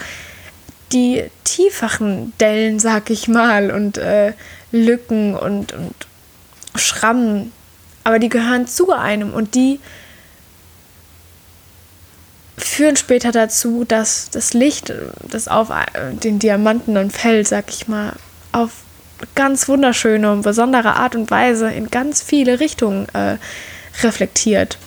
die 0.93 1.25
tieferen 1.45 2.33
Dellen, 2.41 2.79
sag 2.79 3.11
ich 3.11 3.29
mal, 3.29 3.71
und 3.71 3.99
äh, 3.99 4.33
Lücken 4.71 5.35
und, 5.35 5.73
und 5.73 5.95
Schrammen. 6.77 7.53
Aber 8.05 8.19
die 8.19 8.29
gehören 8.29 8.67
zu 8.67 8.93
einem 8.93 9.35
und 9.35 9.55
die 9.55 9.81
führen 12.57 12.97
später 12.97 13.33
dazu, 13.33 13.85
dass 13.85 14.31
das 14.31 14.55
Licht, 14.55 14.93
das 15.29 15.49
auf 15.49 15.71
äh, 15.71 16.15
den 16.15 16.39
Diamanten 16.39 16.95
dann 16.95 17.11
fällt, 17.11 17.49
sag 17.49 17.71
ich 17.71 17.89
mal, 17.89 18.15
auf 18.53 18.71
ganz 19.35 19.69
wunderschöne 19.69 20.33
und 20.33 20.43
besondere 20.43 20.95
Art 20.95 21.15
und 21.15 21.31
Weise 21.31 21.71
in 21.71 21.91
ganz 21.91 22.23
viele 22.23 22.61
Richtungen 22.61 23.09
äh, 23.15 23.37
reflektiert 24.03 24.79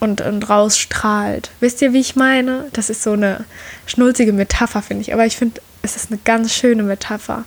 und, 0.00 0.20
und 0.20 0.48
rausstrahlt. 0.48 1.50
Wisst 1.60 1.82
ihr, 1.82 1.92
wie 1.92 2.00
ich 2.00 2.16
meine? 2.16 2.66
Das 2.72 2.90
ist 2.90 3.02
so 3.02 3.12
eine 3.12 3.44
schnulzige 3.86 4.32
Metapher, 4.32 4.82
finde 4.82 5.02
ich. 5.02 5.12
Aber 5.12 5.26
ich 5.26 5.36
finde, 5.36 5.60
es 5.82 5.96
ist 5.96 6.10
eine 6.10 6.20
ganz 6.24 6.52
schöne 6.52 6.82
Metapher, 6.82 7.44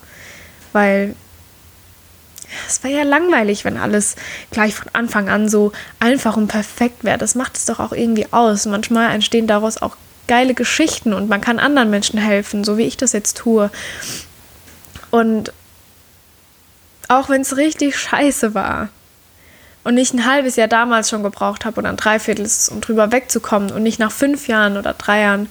weil 0.71 1.15
es 2.67 2.83
wäre 2.83 2.99
ja 2.99 3.03
langweilig, 3.03 3.65
wenn 3.65 3.77
alles 3.77 4.15
gleich 4.51 4.75
von 4.75 4.87
Anfang 4.93 5.29
an 5.29 5.49
so 5.49 5.71
einfach 5.99 6.37
und 6.37 6.47
perfekt 6.47 7.03
wäre. 7.03 7.17
Das 7.17 7.35
macht 7.35 7.57
es 7.57 7.65
doch 7.65 7.79
auch 7.79 7.91
irgendwie 7.91 8.27
aus. 8.31 8.65
Manchmal 8.65 9.13
entstehen 9.13 9.47
daraus 9.47 9.81
auch 9.81 9.97
geile 10.27 10.53
Geschichten 10.53 11.13
und 11.13 11.29
man 11.29 11.41
kann 11.41 11.59
anderen 11.59 11.89
Menschen 11.89 12.19
helfen, 12.19 12.63
so 12.63 12.77
wie 12.77 12.83
ich 12.83 12.97
das 12.97 13.11
jetzt 13.11 13.37
tue. 13.37 13.71
Und 15.09 15.51
auch 17.09 17.29
wenn 17.29 17.41
es 17.41 17.57
richtig 17.57 17.97
scheiße 17.97 18.53
war, 18.53 18.89
und 19.83 19.95
nicht 19.95 20.13
ein 20.13 20.25
halbes 20.25 20.55
Jahr 20.55 20.67
damals 20.67 21.09
schon 21.09 21.23
gebraucht 21.23 21.65
habe 21.65 21.79
oder 21.79 21.89
ein 21.89 21.97
Dreiviertel, 21.97 22.47
um 22.71 22.81
drüber 22.81 23.11
wegzukommen 23.11 23.71
und 23.71 23.83
nicht 23.83 23.99
nach 23.99 24.11
fünf 24.11 24.47
Jahren 24.47 24.77
oder 24.77 24.93
drei 24.93 25.21
Jahren, 25.21 25.49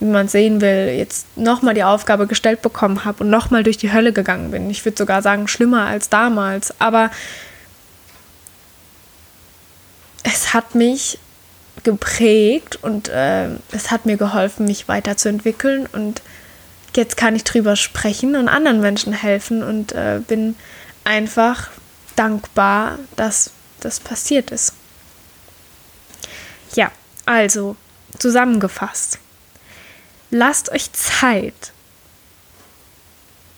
wie 0.00 0.06
man 0.06 0.28
sehen 0.28 0.60
will, 0.60 0.94
jetzt 0.96 1.26
nochmal 1.36 1.74
die 1.74 1.84
Aufgabe 1.84 2.26
gestellt 2.26 2.62
bekommen 2.62 3.04
habe 3.04 3.24
und 3.24 3.30
nochmal 3.30 3.62
durch 3.62 3.76
die 3.76 3.92
Hölle 3.92 4.12
gegangen 4.12 4.50
bin. 4.50 4.70
Ich 4.70 4.84
würde 4.84 4.98
sogar 4.98 5.22
sagen, 5.22 5.48
schlimmer 5.48 5.86
als 5.86 6.08
damals. 6.08 6.74
Aber 6.80 7.10
es 10.22 10.54
hat 10.54 10.74
mich 10.74 11.18
geprägt 11.82 12.78
und 12.82 13.08
äh, 13.08 13.48
es 13.72 13.90
hat 13.90 14.06
mir 14.06 14.16
geholfen, 14.16 14.66
mich 14.66 14.86
weiterzuentwickeln 14.88 15.86
und 15.90 16.22
jetzt 16.94 17.16
kann 17.16 17.34
ich 17.34 17.42
drüber 17.44 17.74
sprechen 17.74 18.36
und 18.36 18.48
anderen 18.48 18.80
Menschen 18.80 19.12
helfen 19.12 19.62
und 19.62 19.92
äh, 19.92 20.20
bin 20.26 20.54
einfach 21.04 21.70
dankbar, 22.16 22.98
dass 23.16 23.50
das 23.80 24.00
passiert 24.00 24.50
ist. 24.50 24.74
Ja, 26.74 26.90
also 27.26 27.76
zusammengefasst. 28.18 29.18
Lasst 30.30 30.70
euch 30.70 30.92
Zeit. 30.92 31.72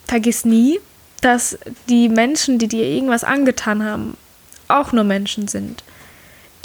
Vergiss 0.07 0.45
nie, 0.45 0.79
dass 1.21 1.57
die 1.89 2.09
Menschen, 2.09 2.59
die 2.59 2.67
dir 2.67 2.85
irgendwas 2.85 3.23
angetan 3.23 3.83
haben, 3.83 4.17
auch 4.67 4.91
nur 4.91 5.03
Menschen 5.03 5.47
sind, 5.47 5.83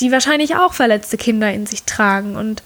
die 0.00 0.12
wahrscheinlich 0.12 0.56
auch 0.56 0.74
verletzte 0.74 1.16
Kinder 1.16 1.52
in 1.52 1.66
sich 1.66 1.84
tragen 1.84 2.36
und 2.36 2.62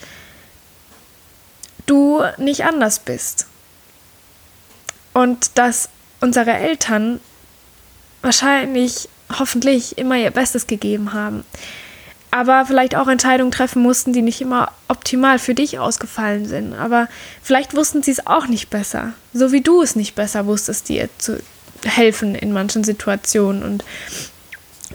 du 1.86 2.22
nicht 2.38 2.64
anders 2.64 2.98
bist. 2.98 3.46
Und 5.12 5.58
dass 5.58 5.88
unsere 6.20 6.52
Eltern 6.52 7.20
wahrscheinlich 8.24 9.08
hoffentlich 9.38 9.98
immer 9.98 10.16
ihr 10.16 10.30
Bestes 10.30 10.66
gegeben 10.66 11.12
haben. 11.12 11.44
Aber 12.30 12.66
vielleicht 12.66 12.96
auch 12.96 13.06
Entscheidungen 13.06 13.52
treffen 13.52 13.80
mussten, 13.80 14.12
die 14.12 14.22
nicht 14.22 14.40
immer 14.40 14.72
optimal 14.88 15.38
für 15.38 15.54
dich 15.54 15.78
ausgefallen 15.78 16.46
sind. 16.46 16.74
Aber 16.74 17.06
vielleicht 17.42 17.76
wussten 17.76 18.02
sie 18.02 18.10
es 18.10 18.26
auch 18.26 18.48
nicht 18.48 18.70
besser. 18.70 19.12
So 19.32 19.52
wie 19.52 19.60
du 19.60 19.82
es 19.82 19.94
nicht 19.94 20.16
besser 20.16 20.46
wusstest, 20.46 20.88
dir 20.88 21.08
zu 21.18 21.38
helfen 21.84 22.34
in 22.34 22.52
manchen 22.52 22.82
Situationen. 22.82 23.62
Und 23.62 23.84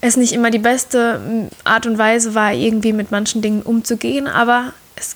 es 0.02 0.18
nicht 0.18 0.34
immer 0.34 0.52
die 0.52 0.60
beste 0.60 1.50
Art 1.64 1.86
und 1.86 1.98
Weise 1.98 2.36
war, 2.36 2.52
irgendwie 2.52 2.94
mit 2.94 3.12
manchen 3.12 3.42
Dingen 3.42 3.62
umzugehen. 3.62 4.28
Aber 4.28 4.74
es, 4.98 5.16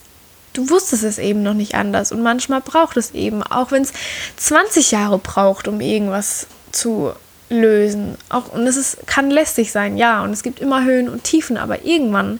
du 0.54 0.70
wusstest 0.70 1.04
es 1.04 1.18
eben 1.18 1.44
noch 1.44 1.56
nicht 1.56 1.76
anders. 1.76 2.14
Und 2.14 2.22
manchmal 2.22 2.62
braucht 2.62 2.96
es 2.96 3.12
eben, 3.12 3.44
auch 3.44 3.72
wenn 3.72 3.82
es 3.82 3.92
20 4.38 4.92
Jahre 4.92 5.18
braucht, 5.18 5.68
um 5.68 5.82
irgendwas 5.82 6.48
zu 6.72 7.12
lösen. 7.54 8.18
Auch, 8.30 8.52
und 8.52 8.68
es 8.68 8.78
ist, 8.78 9.08
kann 9.08 9.32
lästig 9.32 9.72
sein, 9.72 9.98
ja. 9.98 10.24
Und 10.24 10.32
es 10.32 10.44
gibt 10.44 10.60
immer 10.60 10.84
Höhen 10.84 11.10
und 11.10 11.24
Tiefen, 11.24 11.58
aber 11.58 11.86
irgendwann, 11.86 12.40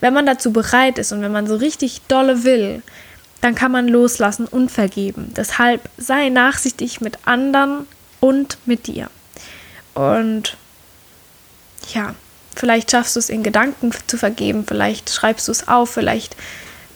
wenn 0.00 0.14
man 0.14 0.26
dazu 0.26 0.52
bereit 0.52 0.98
ist 0.98 1.12
und 1.12 1.22
wenn 1.22 1.32
man 1.32 1.46
so 1.46 1.56
richtig 1.56 2.02
dolle 2.08 2.44
will, 2.44 2.82
dann 3.40 3.54
kann 3.54 3.72
man 3.72 3.88
loslassen 3.88 4.46
und 4.46 4.70
vergeben. 4.70 5.32
Deshalb 5.36 5.88
sei 5.98 6.30
nachsichtig 6.30 7.00
mit 7.00 7.18
anderen 7.26 7.86
und 8.20 8.58
mit 8.64 8.86
dir. 8.86 9.10
Und 9.94 10.56
ja, 11.92 12.14
vielleicht 12.56 12.90
schaffst 12.90 13.16
du 13.16 13.20
es 13.20 13.28
in 13.28 13.42
Gedanken 13.42 13.92
zu 14.06 14.16
vergeben, 14.16 14.64
vielleicht 14.66 15.10
schreibst 15.10 15.48
du 15.48 15.52
es 15.52 15.68
auf, 15.68 15.90
vielleicht 15.90 16.36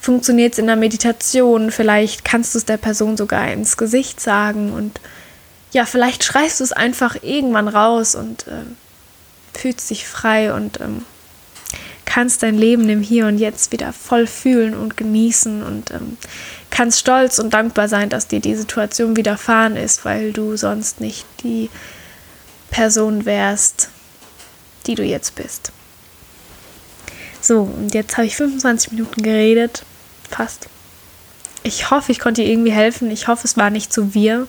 funktioniert 0.00 0.54
es 0.54 0.58
in 0.58 0.66
der 0.66 0.76
Meditation, 0.76 1.70
vielleicht 1.70 2.24
kannst 2.24 2.54
du 2.54 2.58
es 2.58 2.64
der 2.64 2.76
Person 2.76 3.16
sogar 3.16 3.52
ins 3.52 3.76
Gesicht 3.76 4.20
sagen 4.20 4.72
und 4.72 5.00
ja, 5.72 5.84
vielleicht 5.84 6.24
schreist 6.24 6.60
du 6.60 6.64
es 6.64 6.72
einfach 6.72 7.16
irgendwann 7.22 7.68
raus 7.68 8.14
und 8.14 8.46
äh, 8.46 8.64
fühlst 9.58 9.90
dich 9.90 10.06
frei 10.06 10.52
und 10.52 10.80
ähm, 10.80 11.04
kannst 12.04 12.42
dein 12.42 12.56
Leben 12.56 12.88
im 12.88 13.02
Hier 13.02 13.26
und 13.26 13.38
Jetzt 13.38 13.70
wieder 13.70 13.92
voll 13.92 14.26
fühlen 14.26 14.74
und 14.74 14.96
genießen 14.96 15.62
und 15.62 15.90
ähm, 15.90 16.16
kannst 16.70 17.00
stolz 17.00 17.38
und 17.38 17.52
dankbar 17.52 17.88
sein, 17.88 18.08
dass 18.08 18.28
dir 18.28 18.40
die 18.40 18.54
Situation 18.54 19.16
widerfahren 19.16 19.76
ist, 19.76 20.04
weil 20.04 20.32
du 20.32 20.56
sonst 20.56 21.00
nicht 21.00 21.26
die 21.42 21.68
Person 22.70 23.26
wärst, 23.26 23.90
die 24.86 24.94
du 24.94 25.02
jetzt 25.02 25.34
bist. 25.34 25.72
So, 27.40 27.60
und 27.60 27.94
jetzt 27.94 28.16
habe 28.16 28.26
ich 28.26 28.36
25 28.36 28.92
Minuten 28.92 29.22
geredet, 29.22 29.84
fast. 30.30 30.68
Ich 31.62 31.90
hoffe, 31.90 32.12
ich 32.12 32.20
konnte 32.20 32.42
dir 32.42 32.50
irgendwie 32.50 32.72
helfen. 32.72 33.10
Ich 33.10 33.28
hoffe, 33.28 33.46
es 33.46 33.56
war 33.56 33.70
nicht 33.70 33.92
zu 33.92 34.14
wir 34.14 34.46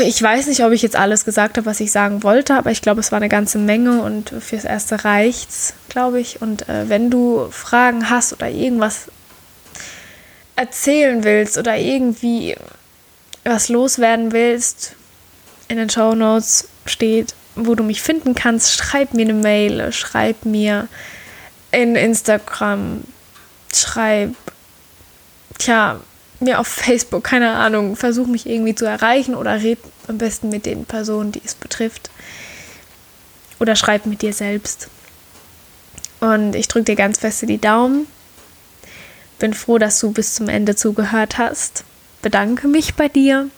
ich 0.00 0.22
weiß 0.22 0.46
nicht, 0.46 0.64
ob 0.64 0.72
ich 0.72 0.82
jetzt 0.82 0.96
alles 0.96 1.24
gesagt 1.24 1.56
habe, 1.56 1.66
was 1.66 1.80
ich 1.80 1.92
sagen 1.92 2.22
wollte, 2.22 2.54
aber 2.54 2.70
ich 2.70 2.82
glaube, 2.82 3.00
es 3.00 3.12
war 3.12 3.18
eine 3.18 3.28
ganze 3.28 3.58
Menge 3.58 4.02
und 4.02 4.30
fürs 4.40 4.64
Erste 4.64 5.04
reicht's, 5.04 5.74
glaube 5.88 6.20
ich. 6.20 6.40
Und 6.40 6.68
äh, 6.68 6.88
wenn 6.88 7.10
du 7.10 7.48
Fragen 7.50 8.08
hast 8.08 8.32
oder 8.32 8.48
irgendwas 8.48 9.10
erzählen 10.56 11.22
willst 11.24 11.58
oder 11.58 11.76
irgendwie 11.76 12.56
was 13.44 13.68
loswerden 13.68 14.32
willst, 14.32 14.94
in 15.68 15.76
den 15.76 15.90
Show 15.90 16.14
Notes 16.14 16.68
steht 16.86 17.34
wo 17.56 17.74
du 17.74 17.82
mich 17.82 18.02
finden 18.02 18.34
kannst. 18.34 18.72
Schreib 18.72 19.14
mir 19.14 19.22
eine 19.22 19.34
Mail, 19.34 19.92
schreib 19.92 20.44
mir 20.44 20.88
in 21.70 21.96
Instagram, 21.96 23.02
schreib, 23.72 24.34
tja, 25.58 26.00
mir 26.44 26.60
auf 26.60 26.68
Facebook, 26.68 27.24
keine 27.24 27.52
Ahnung, 27.52 27.96
versuch 27.96 28.26
mich 28.26 28.46
irgendwie 28.46 28.74
zu 28.74 28.84
erreichen 28.84 29.34
oder 29.34 29.62
red 29.62 29.78
am 30.06 30.18
besten 30.18 30.48
mit 30.48 30.66
den 30.66 30.84
Personen, 30.84 31.32
die 31.32 31.42
es 31.44 31.54
betrifft. 31.54 32.10
Oder 33.58 33.76
schreib 33.76 34.06
mit 34.06 34.22
dir 34.22 34.32
selbst. 34.32 34.88
Und 36.20 36.54
ich 36.54 36.68
drücke 36.68 36.84
dir 36.84 36.96
ganz 36.96 37.18
feste 37.18 37.46
die 37.46 37.60
Daumen. 37.60 38.06
Bin 39.38 39.54
froh, 39.54 39.78
dass 39.78 40.00
du 40.00 40.12
bis 40.12 40.34
zum 40.34 40.48
Ende 40.48 40.76
zugehört 40.76 41.38
hast. 41.38 41.84
Bedanke 42.22 42.68
mich 42.68 42.94
bei 42.94 43.08
dir 43.08 43.48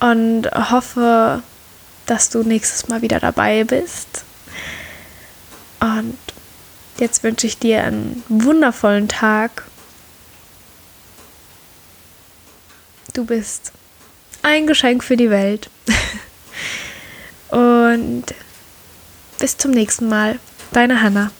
und 0.00 0.46
hoffe, 0.52 1.42
dass 2.06 2.30
du 2.30 2.42
nächstes 2.42 2.88
Mal 2.88 3.02
wieder 3.02 3.20
dabei 3.20 3.64
bist. 3.64 4.24
Und 5.80 6.18
jetzt 6.98 7.22
wünsche 7.22 7.46
ich 7.46 7.58
dir 7.58 7.84
einen 7.84 8.22
wundervollen 8.28 9.08
Tag. 9.08 9.64
Du 13.18 13.24
bist 13.24 13.72
ein 14.42 14.68
Geschenk 14.68 15.02
für 15.02 15.16
die 15.16 15.28
Welt. 15.28 15.70
Und 17.50 18.26
bis 19.40 19.56
zum 19.56 19.72
nächsten 19.72 20.08
Mal. 20.08 20.38
Deine 20.70 21.02
Hannah. 21.02 21.32